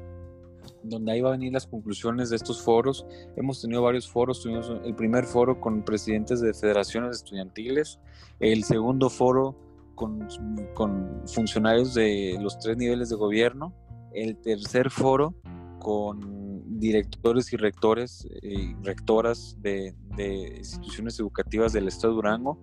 [0.83, 3.07] donde ahí va a venir las conclusiones de estos foros.
[3.37, 7.99] Hemos tenido varios foros, tuvimos el primer foro con presidentes de federaciones estudiantiles,
[8.41, 9.57] el segundo foro
[9.95, 10.27] con,
[10.75, 13.75] con funcionarios de los tres niveles de gobierno,
[14.15, 15.35] el tercer foro
[15.79, 22.59] con directores y rectores y rectoras de, de, instituciones educativas del Estado de Durango.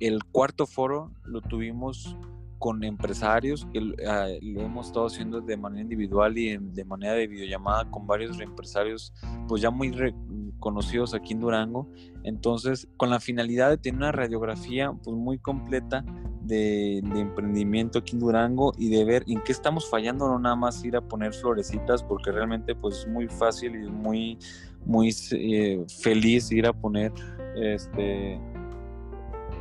[0.00, 2.16] El cuarto foro lo tuvimos
[2.58, 7.26] con empresarios, que ah, lo hemos estado haciendo de manera individual y de manera de
[7.26, 9.12] videollamada con varios empresarios,
[9.46, 11.88] pues ya muy reconocidos aquí en Durango.
[12.24, 16.04] Entonces, con la finalidad de tener una radiografía pues muy completa
[16.42, 20.84] de, emprendimiento aquí en Durango y de ver en qué estamos fallando, no nada más
[20.84, 24.38] ir a poner florecitas, porque realmente pues es muy fácil y muy,
[24.84, 27.12] muy eh, feliz ir a poner
[27.56, 28.40] este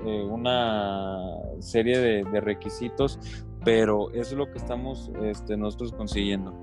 [0.05, 1.19] eh, una
[1.59, 3.19] serie de, requisitos,
[3.63, 6.53] pero eso es lo que estamos este, nosotros consiguiendo.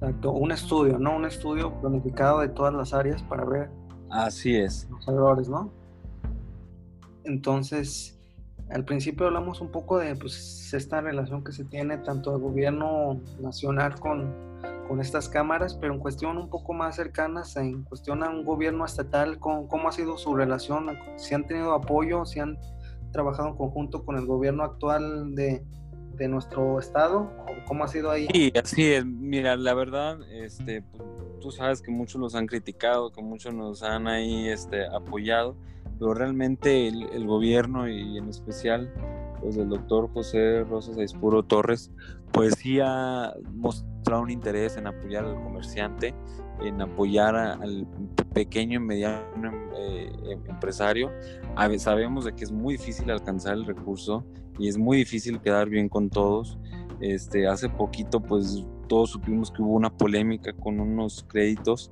[0.00, 1.16] Exacto, un estudio, ¿no?
[1.16, 3.70] Un estudio planificado de todas las áreas para ver.
[4.10, 4.88] Así es.
[4.90, 5.70] Los errores, ¿no?
[7.24, 8.18] Entonces,
[8.70, 13.20] al principio hablamos un poco de pues, esta relación que se tiene tanto el gobierno
[13.40, 14.34] nacional con,
[14.88, 18.84] con estas cámaras, pero en cuestión un poco más cercanas, en cuestión a un gobierno
[18.84, 20.86] estatal, ¿cómo, ha sido su relación?
[21.16, 22.24] ¿Si han tenido apoyo?
[22.24, 22.58] ¿Si han
[23.12, 25.64] trabajado en conjunto con el gobierno actual de,
[26.16, 27.30] de nuestro estado?
[27.66, 28.28] ¿Cómo ha sido ahí?
[28.32, 29.04] Sí, así es.
[29.04, 31.02] Mira, la verdad, este, pues,
[31.40, 35.56] tú sabes que muchos los han criticado, que muchos nos han ahí este, apoyado,
[35.98, 38.92] pero realmente el, el gobierno y en especial
[39.44, 41.90] pues del doctor José Rosas Aispuro Torres,
[42.32, 46.14] pues sí ha mostrado un interés en apoyar al comerciante,
[46.62, 47.86] en apoyar al
[48.32, 51.10] pequeño y mediano eh, em, empresario.
[51.76, 54.24] sabemos de que es muy difícil alcanzar el recurso
[54.58, 56.58] y es muy difícil quedar bien con todos.
[57.00, 61.90] Este, hace poquito, pues todos supimos que hubo una polémica con unos créditos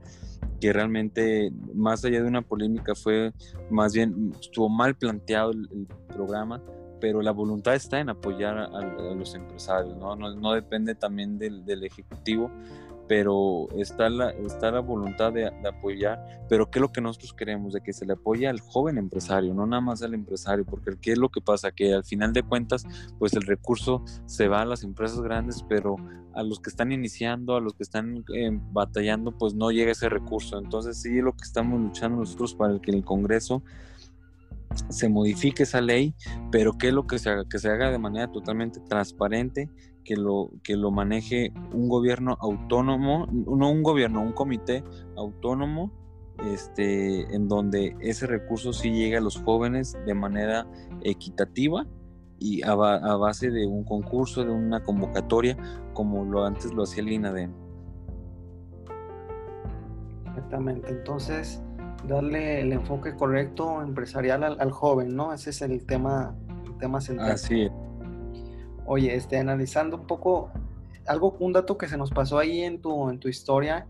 [0.59, 3.35] que realmente, más allá de una polémica, fue
[3.69, 6.63] más bien, estuvo mal planteado el programa
[7.03, 8.81] pero la voluntad está en apoyar a,
[9.13, 10.15] los empresarios, ¿no?
[10.15, 12.49] No, depende también del, Ejecutivo,
[13.09, 17.73] pero está la, está la voluntad de, apoyar, pero ¿qué es lo que nosotros queremos?
[17.73, 21.11] De que se le apoye al joven empresario, no nada más al empresario, porque ¿qué
[21.11, 21.73] es lo que pasa?
[21.73, 22.87] Que al final de cuentas,
[23.19, 25.97] pues el recurso se va a las empresas grandes, pero
[26.35, 30.09] a los que están iniciando, a los que están eh, batallando, pues no llega ese
[30.09, 30.57] recurso.
[30.57, 33.65] Entonces sí, lo que estamos luchando nosotros para que el Congreso
[34.89, 36.15] se modifique esa ley,
[36.51, 39.71] pero que lo que se haga, que se haga de manera totalmente transparente,
[40.05, 44.83] que lo, que lo maneje un gobierno autónomo, no un gobierno, un comité
[45.17, 45.93] autónomo,
[46.51, 50.67] este, en donde ese recurso sí llegue a los jóvenes de manera
[51.03, 51.87] equitativa
[52.39, 55.57] y a, base de un concurso, de una convocatoria,
[55.93, 57.53] como lo antes lo hacía el INADEM.
[60.27, 61.63] Exactamente, entonces
[62.07, 65.33] darle el enfoque correcto empresarial al, joven, ¿no?
[65.33, 66.37] Ese es el tema,
[66.67, 67.33] el tema central.
[67.33, 67.73] Así es.
[68.87, 70.51] Oye, este, analizando un poco,
[71.07, 73.87] algo, un dato que se nos pasó ahí en tu, en tu historia,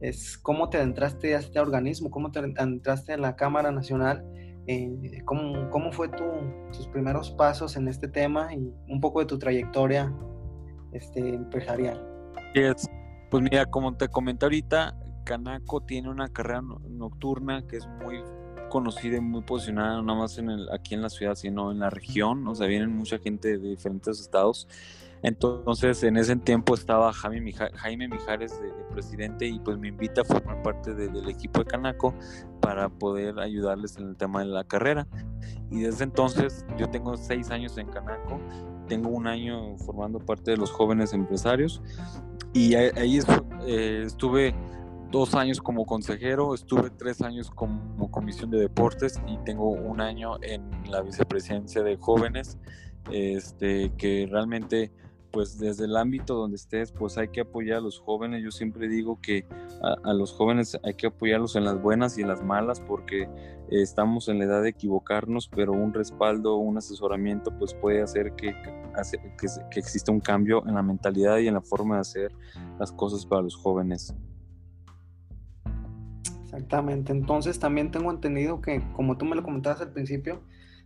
[0.00, 4.24] es cómo te entraste a este organismo, cómo te entraste a la Cámara Nacional,
[4.66, 6.24] eh, cómo, cómo, fue tu,
[6.72, 10.12] tus primeros pasos en este tema y un poco de tu trayectoria
[10.92, 12.02] este, empresarial.
[13.30, 18.22] Pues mira, como te comenté ahorita, Canaco tiene una carrera nocturna que es muy
[18.68, 21.90] conocida y muy posicionada, no más en el, aquí en la ciudad, sino en la
[21.90, 22.46] región.
[22.48, 24.68] O sea, vienen mucha gente de diferentes estados.
[25.22, 30.62] Entonces, en ese tiempo estaba Jaime, Mijares de, presidente y pues me invita a formar
[30.62, 32.14] parte del equipo de Canaco
[32.60, 35.06] para poder ayudarles en el tema de la carrera.
[35.70, 38.38] Y desde entonces, yo tengo seis años en Canaco,
[38.86, 41.80] tengo un año formando parte de los jóvenes empresarios
[42.52, 43.18] y ahí,
[43.66, 44.54] eh, estuve
[45.14, 50.42] dos años como consejero, estuve tres años como comisión de deportes y tengo un año
[50.42, 52.58] en la vicepresidencia de jóvenes,
[53.12, 54.90] este, que realmente
[55.30, 58.42] pues desde el ámbito donde estés, pues hay que apoyar a los jóvenes.
[58.42, 59.46] Yo siempre digo que
[59.82, 63.28] a, los jóvenes hay que apoyarlos en las buenas y en las malas porque
[63.68, 68.52] estamos en la edad de equivocarnos, pero un respaldo, un asesoramiento, pues puede hacer que,
[68.52, 72.32] que, que exista un cambio en la mentalidad y en la forma de hacer
[72.80, 74.14] las cosas para los jóvenes.
[76.54, 77.12] Exactamente.
[77.12, 80.40] Entonces también tengo entendido que, como tú me lo comentabas al principio,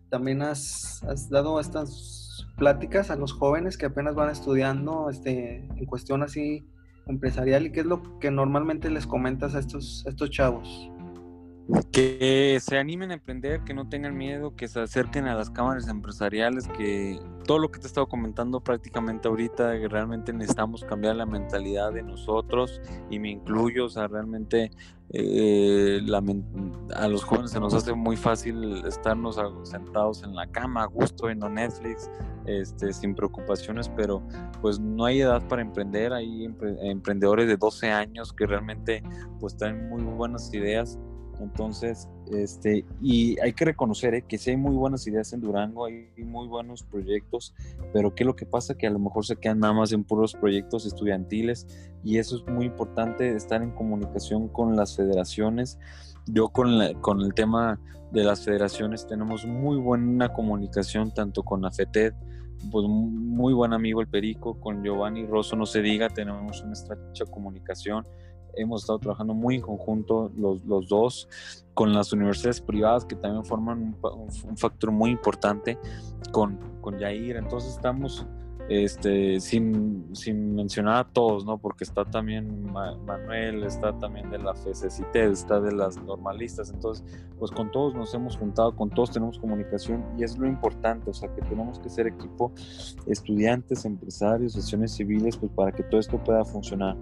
[0.08, 6.22] también has, dado estas pláticas a los jóvenes que apenas van estudiando este, en cuestión
[6.22, 6.66] así
[7.06, 10.90] empresarial y qué es lo que normalmente les comentas a estos, estos chavos.
[11.92, 15.86] Que se animen a emprender, que no tengan miedo, que se acerquen a las cámaras
[15.88, 21.16] empresariales, que todo lo que te he estado comentando prácticamente ahorita, que realmente necesitamos cambiar
[21.16, 24.70] la mentalidad de nosotros y me incluyo, o sea, realmente
[25.10, 26.00] eh,
[26.94, 31.26] a los jóvenes se nos hace muy fácil estarnos sentados en la cama a gusto
[31.26, 32.10] viendo Netflix,
[32.46, 34.22] este, sin preocupaciones, pero
[34.62, 36.48] pues no hay edad para emprender, hay
[36.80, 39.02] emprendedores de 12 años que realmente
[39.38, 40.98] pues traen muy buenas ideas
[41.40, 44.24] entonces, este, y hay que reconocer ¿eh?
[44.26, 47.54] que sí hay muy buenas ideas en Durango, hay muy buenos proyectos,
[47.92, 48.74] pero ¿qué es lo que pasa?
[48.74, 51.66] Que a lo mejor se quedan nada más en puros proyectos estudiantiles
[52.04, 55.78] y eso es muy importante, estar en comunicación con las federaciones.
[56.26, 57.80] Yo con, con el tema
[58.10, 62.14] de las federaciones tenemos muy buena comunicación tanto con la FETED,
[62.72, 67.24] pues muy buen amigo el Perico, con Giovanni Rosso no se diga, tenemos una estrecha
[67.26, 68.04] comunicación
[68.58, 71.28] hemos estado trabajando muy en conjunto los, los dos
[71.74, 75.78] con las universidades privadas que también forman un, factor muy importante
[76.32, 77.36] con, con Yair.
[77.36, 78.26] Entonces estamos
[78.68, 81.56] este, sin, sin, mencionar a todos, ¿no?
[81.56, 87.02] Porque está también Manuel, está también de la FECCITED, está de las normalistas, entonces,
[87.38, 91.14] pues con todos nos hemos juntado, con todos tenemos comunicación y es lo importante, o
[91.14, 92.52] sea, que tenemos que ser equipo,
[93.06, 96.96] estudiantes, empresarios, sesiones civiles, pues para que todo esto pueda funcionar.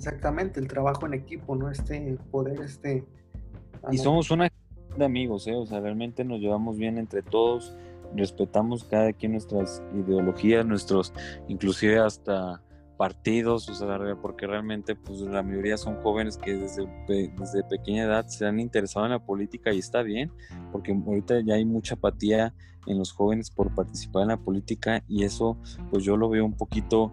[0.00, 1.70] Exactamente, el trabajo en equipo, ¿no?
[1.70, 3.04] Este poder, este...
[3.92, 4.50] Y somos una
[4.96, 5.54] de amigos, ¿eh?
[5.54, 7.76] O sea, realmente nos llevamos bien entre todos,
[8.16, 11.12] respetamos cada quien nuestras ideologías, nuestros,
[11.48, 12.62] inclusive hasta
[12.96, 18.26] partidos, o sea, porque realmente pues la mayoría son jóvenes que desde, desde pequeña edad
[18.26, 20.32] se han interesado en la política y está bien,
[20.72, 22.54] porque ahorita ya hay mucha apatía
[22.86, 25.58] en los jóvenes por participar en la política y eso
[25.90, 27.12] pues yo lo veo un poquito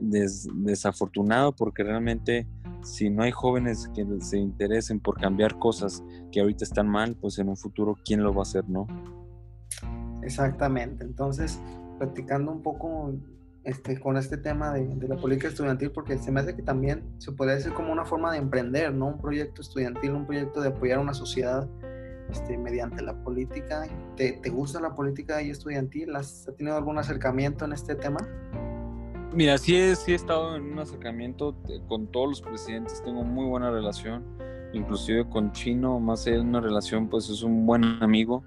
[0.00, 2.46] desafortunado porque realmente
[2.82, 7.38] si no hay jóvenes que se interesen por cambiar cosas que ahorita están mal, pues
[7.38, 8.86] en un futuro, ¿quién lo va a hacer, no?
[10.22, 11.04] Exactamente.
[11.04, 11.60] Entonces,
[11.98, 13.14] platicando un poco
[13.64, 17.32] este, con este tema de, la política estudiantil, porque se me hace que también se
[17.32, 19.08] puede decir como una forma de emprender, ¿no?
[19.08, 21.68] Un proyecto estudiantil, un proyecto de apoyar a una sociedad
[22.30, 23.86] este, mediante la política.
[24.16, 26.14] ¿Te, ¿Te, gusta la política estudiantil?
[26.16, 28.18] ¿Has tenido algún acercamiento en este tema?
[29.32, 31.54] Mira, sí he, sí he estado en un acercamiento
[31.86, 34.24] con todos los presidentes, tengo muy buena relación,
[34.72, 38.42] inclusive con Chino, más de una relación, pues es un buen amigo.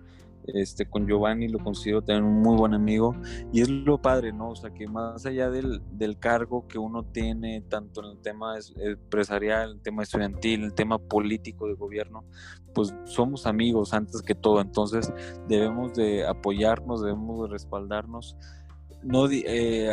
[0.45, 3.15] Este, con Giovanni lo considero también un muy buen amigo
[3.53, 4.49] y es lo padre, ¿no?
[4.49, 8.55] O sea, que más allá del, del cargo que uno tiene, tanto en el tema
[8.75, 12.25] empresarial, el tema estudiantil, el tema político de gobierno,
[12.73, 15.13] pues somos amigos antes que todo, entonces
[15.47, 18.35] debemos de apoyarnos, debemos de respaldarnos
[19.03, 19.89] no eh,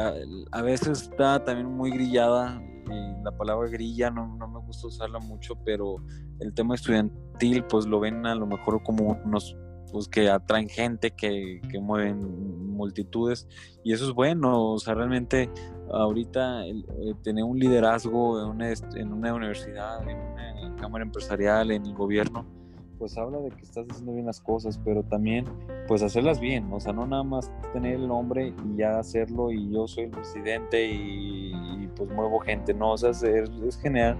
[0.50, 5.18] a, veces está también muy grillada y la palabra grilla no, no, me gusta usarla
[5.18, 5.96] mucho pero
[6.40, 9.56] el tema estudiantil pues lo ven a lo mejor como unos
[9.92, 13.46] pues que atraen gente que, que mueven multitudes
[13.84, 14.72] y eso es bueno.
[14.72, 15.50] O sea realmente
[15.92, 16.74] ahorita eh,
[17.22, 22.59] tener un liderazgo en una, en una universidad en una cámara empresarial en el gobierno
[23.00, 25.46] pues habla de que estás haciendo bien las cosas, pero también
[25.88, 29.72] pues hacerlas bien, o sea, no nada más tener el nombre y ya hacerlo y
[29.72, 34.16] yo soy el presidente y, pues muevo gente, no, o sea, es, es generar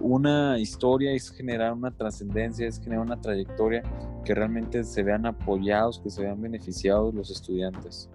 [0.00, 3.82] una historia, es generar una trascendencia, es generar una trayectoria
[4.24, 8.08] que realmente se vean apoyados, que se vean beneficiados los estudiantes.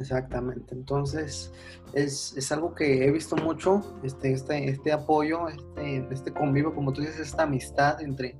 [0.00, 1.52] Exactamente, entonces
[1.92, 6.92] es, es, algo que he visto mucho, este, este, este apoyo, este, este convivio, como
[6.92, 8.36] tú dices, esta amistad entre,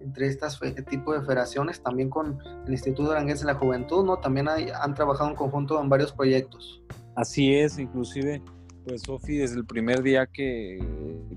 [0.00, 4.18] entre estas este tipo de federaciones, también con el Instituto Arangués de la Juventud, ¿no?
[4.18, 6.82] También han trabajado en conjunto en varios proyectos.
[7.14, 8.42] Así es, inclusive,
[8.86, 10.78] pues Sofi, desde el primer día que,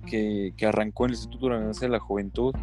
[0.06, 2.54] que, que arrancó el Instituto Arangués de la Juventud,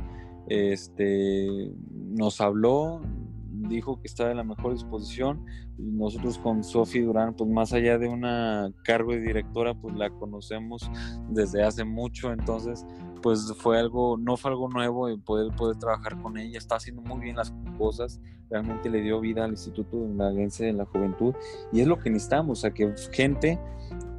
[0.48, 1.72] este,
[2.11, 3.01] nos habló,
[3.71, 5.45] dijo que estaba en la mejor disposición.
[5.79, 10.91] Nosotros con Sofi Durán, pues más allá de una cargo de directora, pues la conocemos
[11.31, 12.85] desde hace mucho, entonces
[13.23, 17.03] pues fue algo, no fue algo nuevo y poder, poder trabajar con ella, está haciendo
[17.03, 21.35] muy bien las cosas, realmente le dio vida al Instituto de la Juventud
[21.73, 23.59] y es lo que necesitamos, o sea, que gente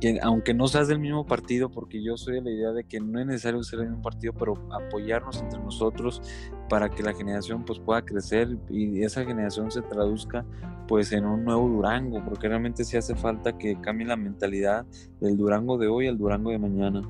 [0.02, 3.00] que aunque no seas del mismo partido, porque yo soy de la idea de que
[3.00, 6.22] no es necesario ser del mismo partido, pero apoyarnos entre nosotros
[6.68, 10.44] para que la generación pues pueda crecer y esa generación se traduzca
[10.88, 14.86] pues en un nuevo Durango, porque realmente sí hace falta que cambie la mentalidad
[15.20, 17.02] del Durango de hoy al Durango de mañana.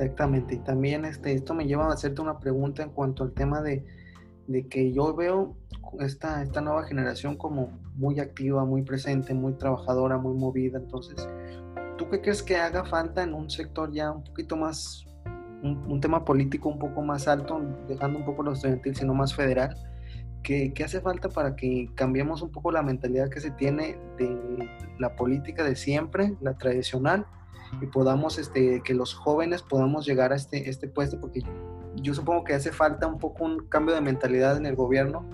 [0.00, 3.60] Exactamente, y también este, esto me lleva a hacerte una pregunta en cuanto al tema
[3.60, 3.84] de,
[4.46, 5.54] de que yo veo
[6.00, 10.78] esta, esta nueva generación como muy activa, muy presente, muy trabajadora, muy movida.
[10.78, 11.28] Entonces,
[11.98, 15.04] ¿tú qué crees que haga falta en un sector ya un poquito más,
[15.62, 19.76] un, tema político un poco más alto, dejando un poco lo estudiantil, sino más federal?
[20.42, 24.66] ¿Qué, ¿Qué, hace falta para que cambiemos un poco la mentalidad que se tiene de
[24.98, 27.26] la política de siempre, la tradicional,
[27.80, 31.20] y podamos, este, que los jóvenes podamos llegar a este, este puesto?
[31.20, 31.42] Porque
[31.96, 35.28] yo supongo que hace falta un poco un cambio de mentalidad en el gobierno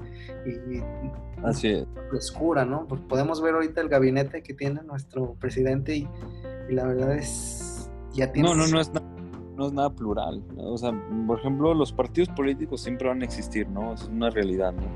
[0.47, 0.81] y,
[1.45, 1.87] Así es.
[2.12, 2.87] Oscura, ¿no?
[2.89, 6.09] Pues podemos ver ahorita el gabinete que tiene nuestro presidente y,
[6.71, 7.91] la verdad es...
[8.14, 8.49] Ya tiene...
[8.49, 8.91] No, no, no es,
[9.57, 10.43] no es nada plural.
[10.57, 10.93] O sea,
[11.27, 13.95] por ejemplo, los partidos políticos siempre van a existir, ¿no?
[13.95, 14.89] Es una realidad, ¿no?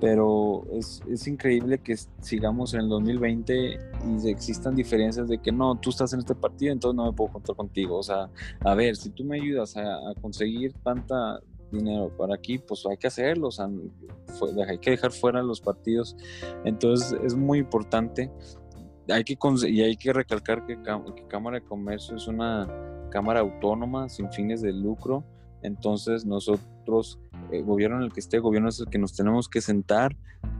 [0.00, 5.76] Pero es, es increíble que sigamos en el 2020 y existan diferencias de que no,
[5.76, 7.98] tú estás en este partido, entonces no me puedo contar contigo.
[7.98, 8.28] O sea,
[8.60, 11.40] a ver, si tú me ayudas a, conseguir tanta
[11.70, 13.68] dinero para aquí, pues hay que hacerlo, o sea,
[14.68, 16.16] hay que dejar fuera los partidos.
[16.64, 18.30] Entonces es muy importante.
[19.08, 19.36] Hay que
[19.68, 20.78] y hay que recalcar que,
[21.28, 22.68] Cámara de Comercio es una
[23.10, 25.24] cámara autónoma sin fines de lucro.
[25.64, 27.18] Entonces nosotros,
[27.50, 30.16] el gobierno en el que esté, gobierno es el que nos tenemos que sentar,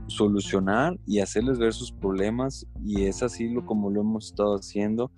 [0.07, 2.67] solucionar y hacerles ver sus problemas.
[2.83, 5.11] Y es así lo como lo hemos estado haciendo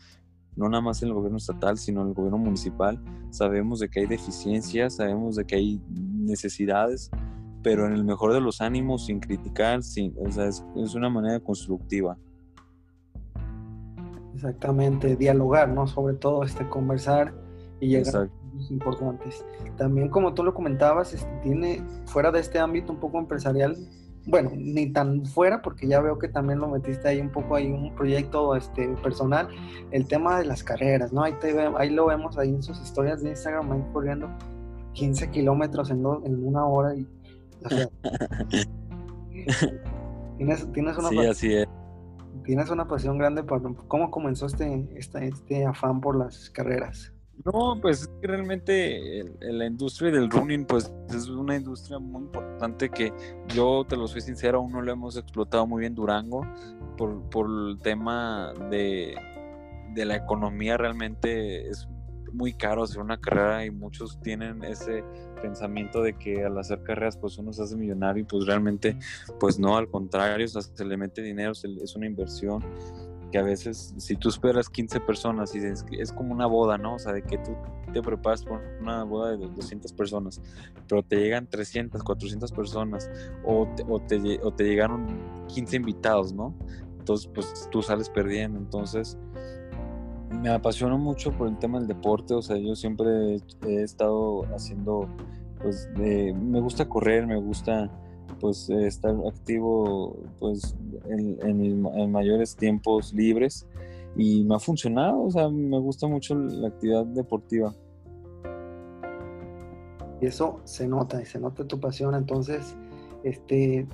[0.57, 2.99] no nada más en el gobierno estatal, sino en el gobierno municipal.
[3.29, 7.11] Sabemos de que hay deficiencias, sabemos de que hay necesidades,
[7.61, 10.63] pero en el mejor de los ánimos, sin criticar, sin, o sea, es,
[10.95, 12.17] una manera constructiva.
[14.33, 15.85] Exactamente, dialogar, ¿no?
[15.85, 17.33] Sobre todo, este, conversar
[17.79, 18.29] y llegar
[18.69, 19.45] importantes.
[19.77, 23.77] También, como tú lo comentabas, este, tiene, fuera de este ámbito un poco empresarial,
[24.27, 27.71] bueno, ni tan fuera, porque ya veo que también lo metiste ahí un poco, ahí
[27.71, 29.47] un proyecto este, personal,
[29.91, 31.23] el tema de las carreras, ¿no?
[31.23, 34.29] Ahí, te ahí lo vemos ahí en sus historias de Instagram, ahí corriendo
[34.93, 37.07] 15 kilómetros en, en una hora y...
[40.37, 41.67] tienes, tienes, una sí, así es.
[42.43, 47.13] tienes una pasión grande por cómo comenzó este, este, este afán por las carreras.
[47.45, 53.13] No, pues realmente la industria del running pues es una industria muy importante que
[53.53, 56.45] yo te lo soy sincero, aún no lo hemos explotado muy bien Durango
[56.97, 59.15] por, por el tema de,
[59.93, 61.87] de la economía realmente es
[62.33, 65.03] muy caro hacer una carrera y muchos tienen ese
[65.41, 68.97] pensamiento de que al hacer carreras pues uno se hace millonario y pues realmente
[69.39, 72.63] pues no, al contrario, se le mete dinero, es una inversión
[73.31, 76.95] que a veces si tú esperas 15 personas y es, como una boda, ¿no?
[76.95, 77.55] O sea, de que tú
[77.93, 80.41] te preparas por una boda de 200 personas,
[80.87, 83.09] pero te llegan 300, 400 personas
[83.45, 83.83] o te,
[84.41, 85.07] o llegaron
[85.47, 86.53] 15 invitados, ¿no?
[86.99, 88.59] Entonces, pues tú sales perdiendo.
[88.59, 89.17] Entonces,
[90.29, 95.07] me apasiona mucho por el tema del deporte, o sea, yo siempre he estado haciendo,
[95.61, 97.89] pues, me gusta correr, me gusta
[98.39, 100.75] pues estar activo pues
[101.09, 103.67] en, mayores tiempos libres
[104.15, 107.73] y me ha funcionado, o sea, me gusta mucho la actividad deportiva.
[110.19, 112.75] Y eso se nota, y se nota tu pasión, entonces,
[113.23, 113.87] este,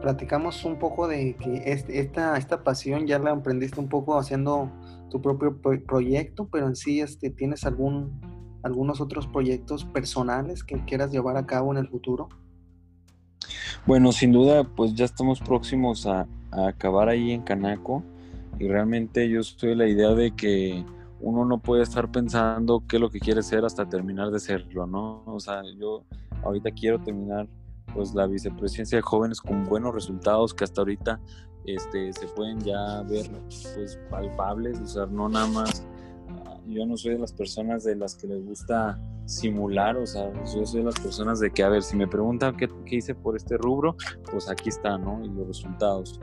[0.00, 4.70] platicamos un poco de que este, esta, esta pasión ya la emprendiste un poco haciendo
[5.10, 8.20] tu propio proyecto, pero en sí este, tienes algún,
[8.62, 12.28] algunos otros proyectos personales que quieras llevar a cabo en el futuro.
[13.86, 18.02] Bueno, sin duda, pues ya estamos próximos a, acabar ahí en Canaco
[18.60, 20.84] y realmente yo estoy de la idea de que
[21.20, 24.86] uno no puede estar pensando qué es lo que quiere ser hasta terminar de serlo,
[24.86, 25.24] ¿no?
[25.26, 26.04] O sea, yo
[26.44, 27.48] ahorita quiero terminar
[27.92, 31.20] pues la vicepresidencia de jóvenes con buenos resultados que hasta ahorita
[31.66, 33.28] este, se pueden ya ver
[33.74, 35.84] pues palpables, o sea, no nada más,
[36.68, 40.66] yo no soy de las personas de las que les gusta simular, o sea, yo
[40.66, 43.56] soy de las personas de que, a ver, si me preguntan qué, hice por este
[43.56, 43.96] rubro,
[44.30, 45.24] pues aquí está, ¿no?
[45.24, 46.20] Y los resultados.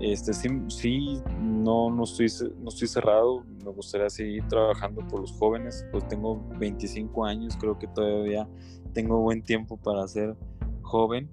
[0.00, 2.26] Este, sí, sí no, no, estoy,
[2.58, 7.78] no estoy cerrado, me gustaría seguir trabajando por los jóvenes, pues tengo 25 años, creo
[7.78, 8.46] que todavía
[8.92, 10.36] tengo buen tiempo para ser
[10.82, 11.30] joven.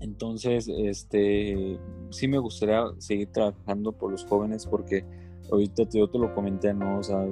[0.00, 1.78] Entonces, este,
[2.10, 5.04] sí me gustaría seguir trabajando por los jóvenes porque
[5.50, 6.98] ahorita yo te lo comenté, ¿no?
[6.98, 7.24] O sea,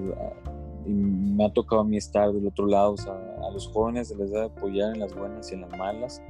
[0.87, 4.09] y me ha tocado a mí estar del otro lado, o sea, a los jóvenes
[4.09, 6.23] se les debe apoyar en las buenas y en las malas.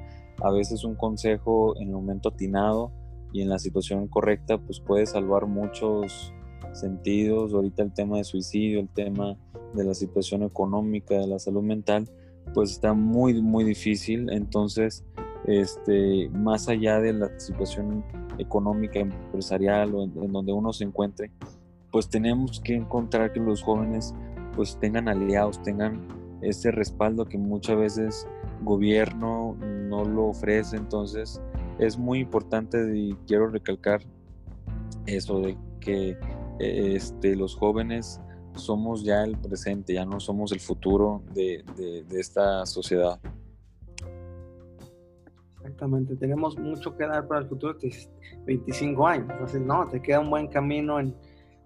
[0.43, 2.93] A veces un consejo en el momento atinado
[3.33, 6.33] y en la situación correcta, pues puede salvar muchos
[6.73, 7.53] sentidos.
[7.53, 9.37] Ahorita el tema de suicidio, el tema
[9.75, 12.09] de la situación económica, de la salud mental,
[12.53, 14.31] pues está muy, muy difícil.
[14.31, 15.05] Entonces,
[15.47, 18.05] este, más allá de la situación
[18.39, 21.31] económica, empresarial o en donde uno se encuentre,
[21.95, 24.13] pues tenemos que encontrar que los jóvenes
[24.57, 26.09] pues tengan aliados, tengan
[26.43, 28.27] ese respaldo que muchas veces
[28.63, 30.77] gobierno no lo ofrece.
[30.77, 31.41] Entonces
[31.79, 34.01] es muy importante y quiero recalcar
[35.07, 36.19] eso de que
[36.59, 38.21] este, los jóvenes
[38.57, 43.21] somos ya el presente, ya no somos el futuro de, de esta sociedad.
[45.61, 48.11] Exactamente, tenemos mucho que dar para el futuro, que es
[48.47, 51.15] 25 años, entonces no, te queda un buen camino en,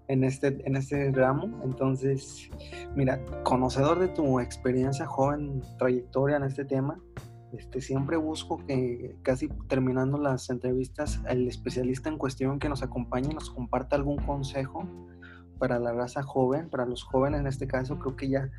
[0.09, 2.49] en, este, en este ramo, entonces,
[2.95, 6.99] mira, conocedor de tu experiencia joven, trayectoria en este tema,
[7.53, 13.33] este, siempre busco que casi terminando las entrevistas, el especialista en cuestión que nos acompañe
[13.33, 14.83] nos comparta algún consejo
[15.59, 18.49] para la raza joven, para los jóvenes en este caso, creo que ya,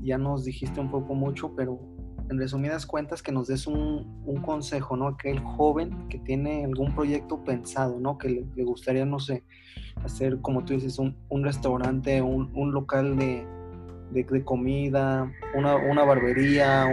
[0.00, 1.80] ya nos dijiste un poco mucho, pero
[2.30, 5.08] en resumidas cuentas, que nos des un, consejo, ¿no?
[5.08, 8.16] Aquel joven que tiene algún proyecto pensado, ¿no?
[8.18, 9.42] Que le, gustaría, no sé,
[10.04, 13.44] hacer, como tú dices, un, restaurante, un, local de,
[14.12, 16.86] de, comida, una, una barbería,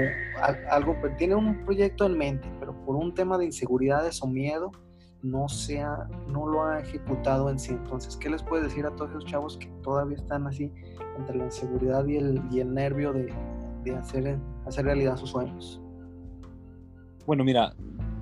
[0.72, 4.72] algo, pero tiene un proyecto en mente, pero por un tema de inseguridades o miedo,
[5.22, 7.74] no, sea, no lo ha ejecutado en sí.
[7.74, 10.72] Entonces, ¿qué les puedes decir a todos esos chavos que todavía están así
[11.18, 13.34] entre la inseguridad y el, y el nervio de,
[13.84, 15.82] de hacer hacer realidad sus sueños?
[17.26, 17.74] Bueno, mira,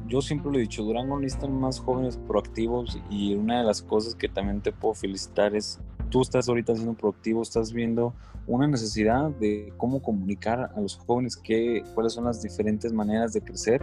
[0.07, 4.15] yo siempre lo he dicho, Durango necesitan más jóvenes proactivos y una de las cosas
[4.15, 5.79] que también te puedo felicitar es,
[6.09, 8.13] tú estás ahorita siendo proactivo, estás viendo
[8.47, 13.41] una necesidad de cómo comunicar a los jóvenes qué, cuáles son las diferentes maneras de
[13.41, 13.81] crecer.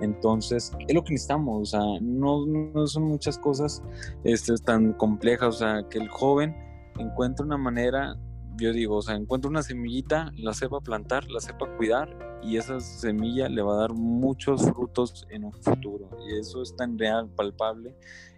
[0.00, 3.82] Entonces, es lo que necesitamos, o sea, no, no son muchas cosas
[4.24, 6.56] este, tan complejas, o sea, que el joven
[6.98, 8.16] encuentre una manera
[8.56, 12.80] yo digo, o sea, encuentra una semillita, la sepa plantar, la sepa cuidar y esa
[12.80, 16.08] semilla le va a dar muchos frutos en un futuro.
[16.28, 17.94] Y eso es tan real, palpable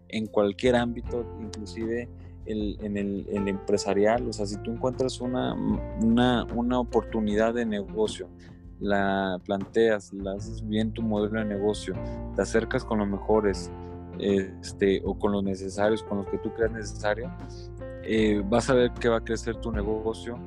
[0.08, 2.08] en cualquier ámbito, inclusive
[2.46, 4.28] en el, empresarial.
[4.28, 8.28] O sea, si tú encuentras una, una, una oportunidad de negocio,
[8.80, 11.94] la planteas, la haces bien tu modelo de negocio,
[12.36, 13.70] te acercas con los mejores,
[14.18, 17.32] este, o con los necesarios, con los que tú creas necesario,
[18.06, 20.38] eh, vas a ver que va a crecer tu negocio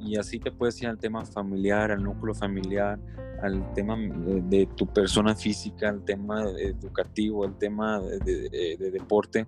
[0.00, 2.98] y así te puedes ir al tema familiar, al núcleo familiar,
[3.42, 9.46] al tema de, tu persona física, al tema educativo, al tema de, de deporte.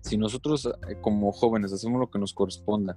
[0.00, 2.96] Si nosotros eh, como jóvenes hacemos lo que nos corresponda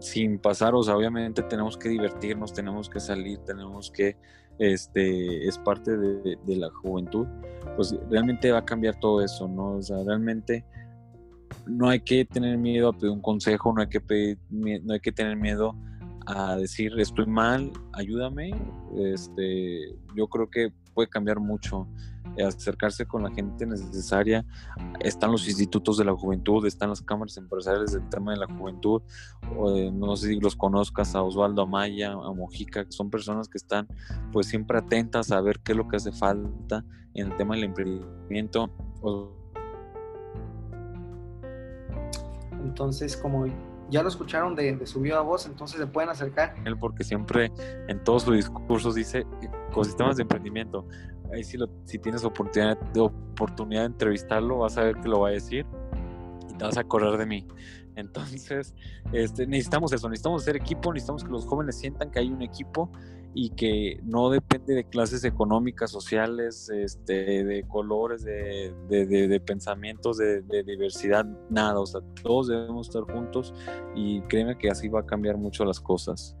[0.00, 4.16] sin pasar, o sea, obviamente tenemos que divertirnos, tenemos que salir, tenemos que,
[4.58, 7.26] este, es parte de, de, la juventud,
[7.76, 9.76] pues realmente va a cambiar todo eso, ¿no?
[9.76, 10.64] O sea, realmente
[11.66, 15.12] no hay que tener miedo a pedir un consejo, no hay que, no hay que
[15.12, 15.74] tener miedo
[16.26, 18.54] a decir estoy mal, ayúdame.
[18.96, 21.86] Este, yo creo que puede cambiar mucho.
[22.44, 24.44] Acercarse con la gente necesaria.
[25.00, 29.02] Están los institutos de la juventud, están las cámaras empresariales del tema de la juventud.
[29.76, 33.58] Eh, no sé si los conozcas a Osvaldo Amaya, a Mojica, que son personas que
[33.58, 33.86] están
[34.32, 36.84] pues siempre atentas a ver qué es lo que hace falta
[37.14, 38.68] en el tema del emprendimiento.
[42.64, 43.46] Entonces, como
[43.90, 46.54] ya lo escucharon de, de su viva voz, entonces se pueden acercar.
[46.64, 47.52] Él porque siempre
[47.88, 49.26] en todos sus discursos dice
[49.70, 50.86] ecosistemas de emprendimiento.
[51.32, 55.20] Ahí si, lo, si tienes oportunidad de, oportunidad de entrevistarlo, vas a ver que lo
[55.20, 55.66] va a decir
[56.48, 57.46] y te vas a acordar de mí.
[57.96, 58.74] Entonces,
[59.12, 62.90] este, necesitamos eso, necesitamos hacer equipo, necesitamos que los jóvenes sientan que hay un equipo
[63.36, 70.62] y que no depende de clases económicas, sociales, este, de colores, de, de, pensamientos, de,
[70.62, 71.80] diversidad, nada.
[71.80, 73.52] O sea, todos debemos estar juntos
[73.96, 76.36] y créeme que así va a cambiar mucho las cosas.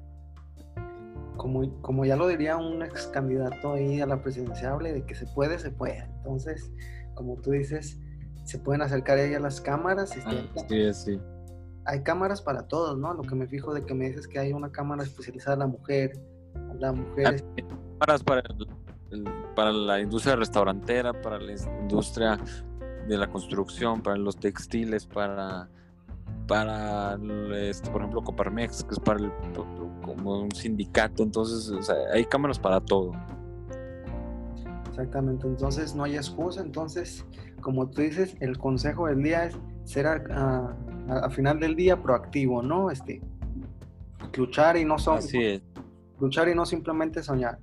[1.36, 5.26] Como, como ya lo diría un ex candidato ahí a la presidenciable, de que se
[5.26, 6.04] puede, se puede.
[6.18, 6.70] Entonces,
[7.14, 7.98] como tú dices,
[8.44, 10.16] se pueden acercar ahí a las cámaras.
[10.16, 11.20] Este, ah, sí, sí.
[11.86, 13.12] Hay cámaras para todos, ¿no?
[13.14, 15.66] Lo que me fijo de que me dices que hay una cámara especializada en la
[15.66, 16.12] mujer,
[16.78, 17.44] la mujer.
[17.98, 18.42] Para, para,
[19.54, 22.38] para la industria restaurantera, para la industria
[23.08, 25.68] de la construcción, para los textiles, para,
[26.46, 27.18] para
[27.54, 29.32] este, por ejemplo, Coparmex, que es para el,
[30.02, 31.22] como un sindicato.
[31.22, 33.12] Entonces, hay cámaras para todo.
[34.88, 36.60] Exactamente, entonces no hay excusa.
[36.60, 37.24] Entonces,
[37.60, 40.76] como tú dices, el consejo del día es ser a,
[41.30, 42.90] final del día proactivo, ¿no?
[42.90, 43.20] Este,
[44.36, 45.18] luchar y no son.
[45.18, 45.73] Así es
[46.20, 47.58] luchar y no simplemente soñar.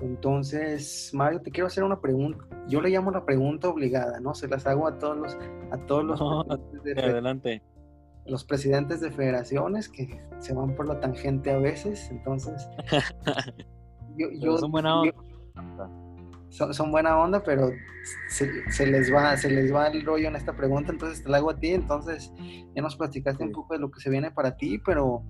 [0.00, 2.44] Entonces, Mario, te quiero hacer una pregunta.
[2.68, 4.34] Yo le llamo la pregunta obligada, ¿no?
[4.34, 5.38] Se las hago a todos los,
[5.70, 7.62] a todos los, presidentes, de adelante.
[8.26, 12.10] los presidentes de federaciones que se van por la tangente a veces.
[12.10, 12.66] Entonces,
[14.16, 15.14] yo, son buena onda.
[16.48, 17.70] son, buena onda, pero
[18.30, 20.92] se, les va, se les va el rollo en esta pregunta.
[20.92, 21.72] Entonces, te la hago a ti.
[21.72, 22.32] Entonces,
[22.74, 25.24] ya nos platicaste un poco de lo que se viene para ti, pero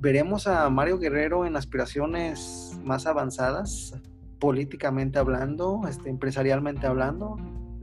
[0.00, 3.94] veremos a Mario Guerrero en aspiraciones más avanzadas,
[4.38, 7.36] políticamente hablando, este, empresarialmente hablando.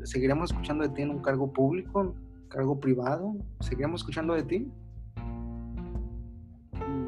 [0.04, 3.36] Seguiremos escuchando de ti en un cargo público, buscar algo privado?
[3.60, 4.72] ¿Seguiremos escuchando de ti?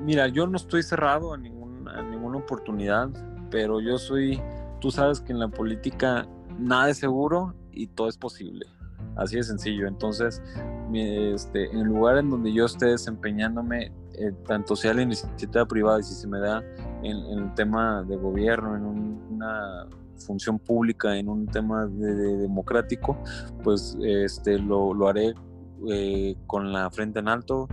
[0.03, 3.09] Mira, yo no estoy cerrado a, a ninguna oportunidad,
[3.49, 4.41] pero yo soy,
[4.79, 6.27] tú sabes que en la política
[6.57, 8.65] nada es seguro y todo es posible.
[9.15, 9.88] Así de sencillo.
[9.88, 10.41] Entonces,
[10.93, 15.99] este, en el lugar en donde yo esté desempeñándome, eh, tanto sea la iniciativa privada
[15.99, 16.64] y si se me da
[17.03, 19.88] en, el tema de gobierno, en una
[20.26, 23.18] función pública, en un tema de, democrático,
[23.64, 25.34] pues este, lo, lo haré
[25.89, 27.68] eh, con la frente en alto,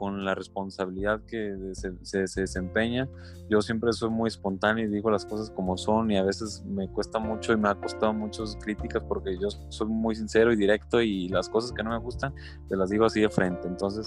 [0.00, 1.92] con la responsabilidad que se,
[2.26, 3.06] se, desempeña.
[3.50, 6.88] Yo siempre soy muy espontáneo y digo las cosas como son y a veces me
[6.88, 11.02] cuesta mucho y me ha costado muchas críticas porque yo soy muy sincero y directo
[11.02, 12.34] y las cosas que no me gustan
[12.66, 13.68] te las digo así de frente.
[13.68, 14.06] Entonces,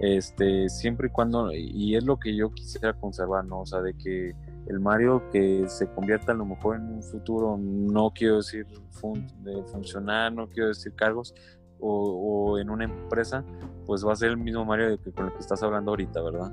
[0.00, 3.60] este, siempre y cuando, y es lo que yo quisiera conservar, ¿no?
[3.60, 4.34] O sea, de que
[4.68, 8.66] el Mario que se convierta a lo mejor en un futuro, no quiero decir
[9.42, 11.34] de funcionar, no quiero decir cargos,
[11.80, 13.44] o, en una empresa,
[13.86, 16.22] pues va a ser el mismo Mario de que, con el que estás hablando ahorita,
[16.22, 16.52] ¿verdad?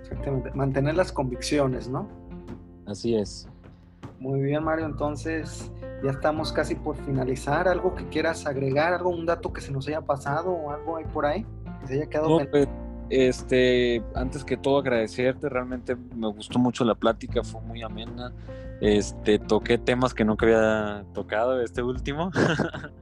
[0.00, 2.08] Exactamente, mantener las convicciones, ¿no?
[2.86, 3.48] Así es.
[4.18, 5.70] Muy bien, Mario, entonces
[6.02, 7.68] ya estamos casi por finalizar.
[7.68, 8.94] ¿Algo que quieras agregar?
[8.94, 11.46] ¿Algo, un dato que se nos haya pasado o algo ahí por ahí?
[11.80, 12.68] Que se haya quedado pues,
[13.10, 18.32] este, antes que todo agradecerte, realmente me gustó mucho la plática, fue muy amena.
[18.80, 22.30] Este, toqué temas que nunca había tocado, este último.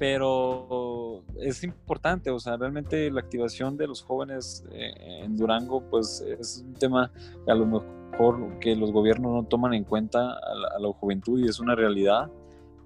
[0.00, 4.94] pero es importante, o sea, realmente la activación de los jóvenes eh,
[5.24, 7.12] en Durango, pues es un tema
[7.46, 11.60] a lo mejor que los gobiernos no toman en cuenta a la, juventud y es
[11.60, 12.30] una realidad.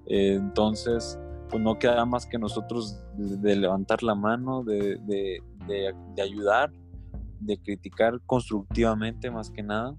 [0.07, 1.17] Eh, entonces,
[1.49, 5.41] pues no queda más que nosotros de, levantar la mano, de, de,
[6.15, 6.69] de ayudar,
[7.39, 9.95] de criticar constructivamente más que nada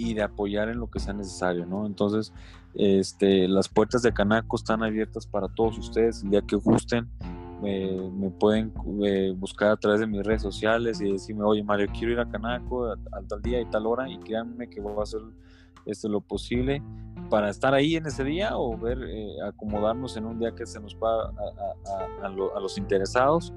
[0.00, 1.84] y de apoyar en lo que sea necesario, ¿no?
[1.84, 2.32] Entonces,
[2.74, 6.22] este, las puertas de Canaco están abiertas para todos ustedes.
[6.22, 7.06] El día que gusten,
[7.60, 8.72] me pueden
[9.04, 12.26] eh, buscar a través de mis redes sociales y decirme, oye Mario, quiero ir a
[12.26, 12.96] Canaco a,
[13.28, 15.20] tal día y tal hora y créanme que voy a hacer
[15.84, 16.82] este, lo posible
[17.28, 20.80] para estar ahí en ese día o ver, eh, acomodarnos en un día que se
[20.80, 23.52] nos va a, a, los interesados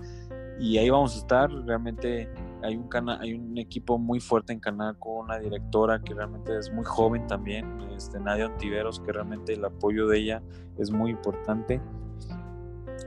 [0.59, 1.49] y ahí vamos a estar.
[1.49, 2.27] Realmente
[2.63, 6.71] hay un, cana hay un equipo muy fuerte en Canaco, una directora que realmente es
[6.71, 7.65] muy joven también,
[7.95, 10.43] este, Nadia Ontiveros, que realmente el apoyo de ella
[10.77, 11.81] es muy importante.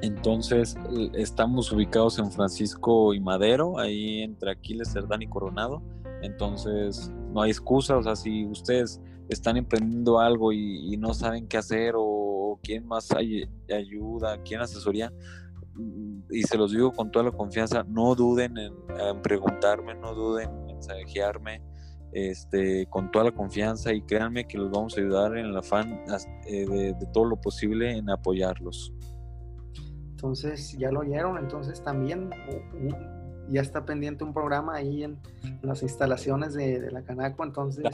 [0.02, 0.76] Entonces,
[1.14, 5.82] estamos ubicados en Francisco y Madero, ahí entre Aquiles, Cerdán y Coronado.
[6.22, 11.56] Entonces, no hay excusa, o sea, si ustedes están emprendiendo algo y, no saben qué
[11.58, 15.12] hacer o, quién más hay, ayuda, quién asesoría,
[16.30, 18.72] y se los digo con toda la confianza, no duden en,
[19.22, 21.62] preguntarme, no duden en mensajearme,
[22.12, 26.00] este, con toda la confianza y créanme que los vamos a ayudar en el afán
[26.46, 28.92] eh, de, todo lo posible en apoyarlos.
[30.10, 32.30] Entonces, ya lo oyeron, entonces también
[33.50, 35.18] ya está pendiente un programa ahí en,
[35.62, 37.84] las instalaciones de, la Canaco, entonces...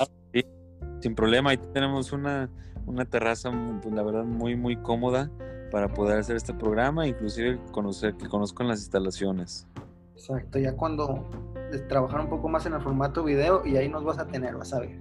[1.00, 2.48] sin problema, ahí tenemos una,
[2.86, 3.50] una terraza,
[3.82, 5.30] pues, la verdad, muy, muy cómoda
[5.72, 9.66] para poder hacer este programa, inclusive conocer que conozcan las instalaciones.
[10.14, 11.26] Exacto, ya cuando
[11.88, 14.72] trabajar un poco más en el formato video y ahí nos vas a tener, vas
[14.74, 15.00] a ver.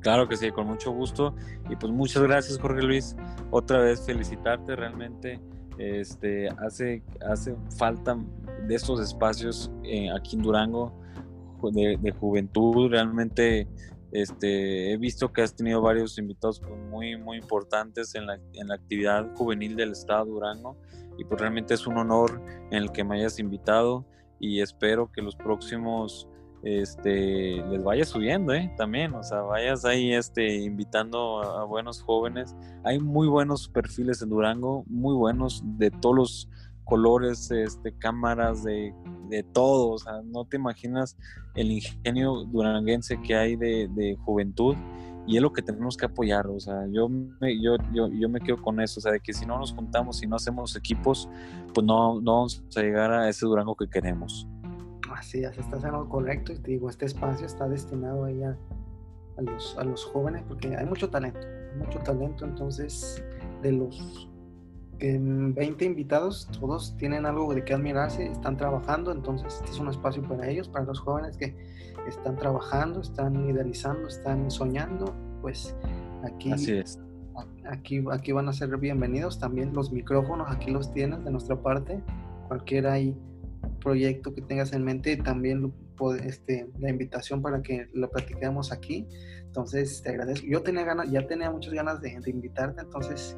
[0.00, 1.34] Claro que sí, con mucho gusto.
[1.68, 3.16] Y pues muchas gracias, Jorge Luis.
[3.50, 5.40] Otra vez felicitarte, realmente
[5.78, 8.16] este, hace, hace falta
[8.68, 10.92] de estos espacios eh, aquí en Durango
[11.72, 12.88] de, de, juventud.
[12.90, 13.66] Realmente
[14.12, 18.68] este, he visto que has tenido varios invitados pues, muy, muy importantes en la, en
[18.68, 20.76] la actividad juvenil del Estado de Durango
[21.18, 22.40] y pues realmente es un honor
[22.70, 24.06] en el que me hayas invitado
[24.40, 26.28] y espero que los próximos
[26.62, 28.72] este, les vaya subiendo ¿eh?
[28.76, 32.56] también, o sea, vayas ahí este, invitando a, buenos jóvenes.
[32.84, 36.48] Hay muy buenos perfiles en Durango, muy buenos de todos los
[36.88, 38.94] colores, este, cámaras, de,
[39.28, 41.16] de todo, o sea, no te imaginas
[41.54, 44.74] el ingenio duranguense que hay de, juventud
[45.26, 48.40] y es lo que tenemos que apoyar, o sea, yo me, yo, yo, yo me
[48.40, 51.28] quedo con eso, o sea, de que si no nos juntamos, si no hacemos equipos,
[51.74, 54.48] pues no, no vamos a llegar a ese Durango que queremos.
[55.12, 58.56] Así es, estás en lo correcto y te digo, este espacio está destinado ahí a,
[59.42, 61.46] los, a los jóvenes porque hay mucho talento,
[61.76, 63.22] mucho talento, entonces
[63.60, 64.30] de los
[65.00, 70.22] 20 invitados, todos tienen algo de qué admirarse, están trabajando, entonces este es un espacio
[70.22, 71.54] para ellos, para los jóvenes que
[72.08, 75.76] están trabajando, están idealizando, están soñando, pues
[76.24, 76.52] aquí,
[77.70, 82.02] aquí, aquí van a ser bienvenidos también los micrófonos, aquí los tienes de nuestra parte,
[82.48, 83.16] cualquier ahí
[83.80, 85.72] proyecto que tengas en mente, también
[86.24, 89.06] este, la invitación para que lo platiquemos aquí,
[89.42, 93.36] entonces te agradezco, yo tenía ganas, ya tenía muchas ganas de invitarte, entonces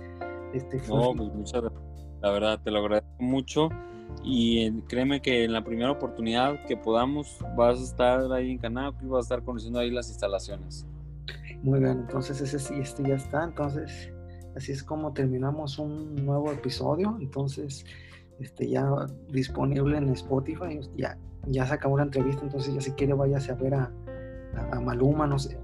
[0.52, 1.62] este, no, pues muchas
[2.22, 3.68] La verdad, te lo agradezco mucho.
[4.24, 8.98] y créeme que en la primera oportunidad que podamos vas a estar ahí en Canaco
[9.02, 10.86] y vas a estar conociendo ahí las instalaciones.
[11.62, 13.44] Muy bien, entonces ese sí, este ya está.
[13.44, 14.12] Entonces,
[14.56, 17.16] así es como terminamos un nuevo episodio.
[17.20, 17.84] Entonces,
[18.38, 18.88] este ya
[19.28, 20.80] disponible en Spotify.
[20.96, 23.92] Ya, ya se acabó la entrevista, entonces ya si quiere váyase a ver a,
[24.72, 25.58] a, Maluma, no sé.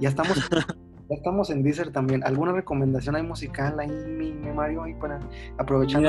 [0.00, 0.38] Ya estamos,
[1.08, 2.24] ya estamos en Deezer también.
[2.24, 5.20] ¿Alguna recomendación ahí musical ahí, mi, Mario, ahí para
[5.58, 6.02] aprovechar?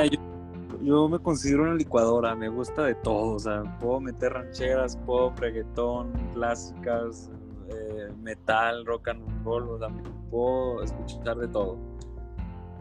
[0.82, 5.38] yo, me considero una licuadora, me gusta de todo, o sea, puedo meter rancheras, pop,
[5.38, 7.30] reggaetón, clásicas,
[7.68, 9.88] eh, metal, rock and roll, o sea,
[10.30, 11.78] puedo escuchar de todo.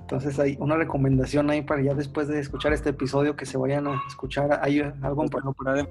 [0.02, 3.88] Entonces hay una recomendación ahí para ya después de escuchar este episodio que se vayan
[3.88, 4.58] a escuchar.
[4.64, 5.86] ¿Hay algo para no de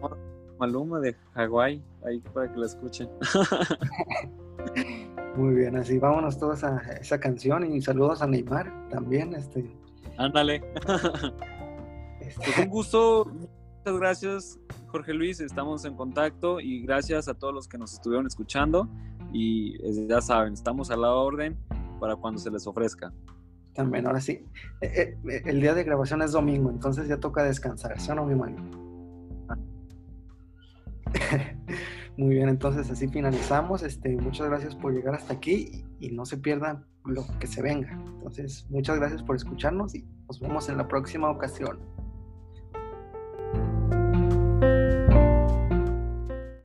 [0.58, 3.10] Maluma de Hawái, ahí para que la escuchen.
[5.36, 9.34] Muy bien, así vámonos todos a esa canción y saludos a Neymar también.
[9.34, 9.70] Este.
[10.16, 10.62] Ándale.
[12.20, 12.40] Este.
[12.44, 14.58] Pues un gusto, muchas gracias
[14.88, 18.88] Jorge Luis, estamos en contacto y gracias a todos los que nos estuvieron escuchando
[19.32, 19.76] y
[20.08, 21.56] ya saben, estamos a la orden
[22.00, 23.12] para cuando se les ofrezca.
[23.74, 24.44] También, ahora sí.
[24.80, 28.24] Eh, eh, el día de grabación es domingo, entonces ya toca descansar, ¿sí o no,
[28.24, 28.56] mi mano?
[32.16, 33.82] Muy bien, entonces así finalizamos.
[33.82, 37.92] Este, muchas gracias por llegar hasta aquí y, no se pierdan lo que se venga.
[37.92, 41.78] Entonces, muchas gracias por escucharnos y nos vemos en la próxima ocasión.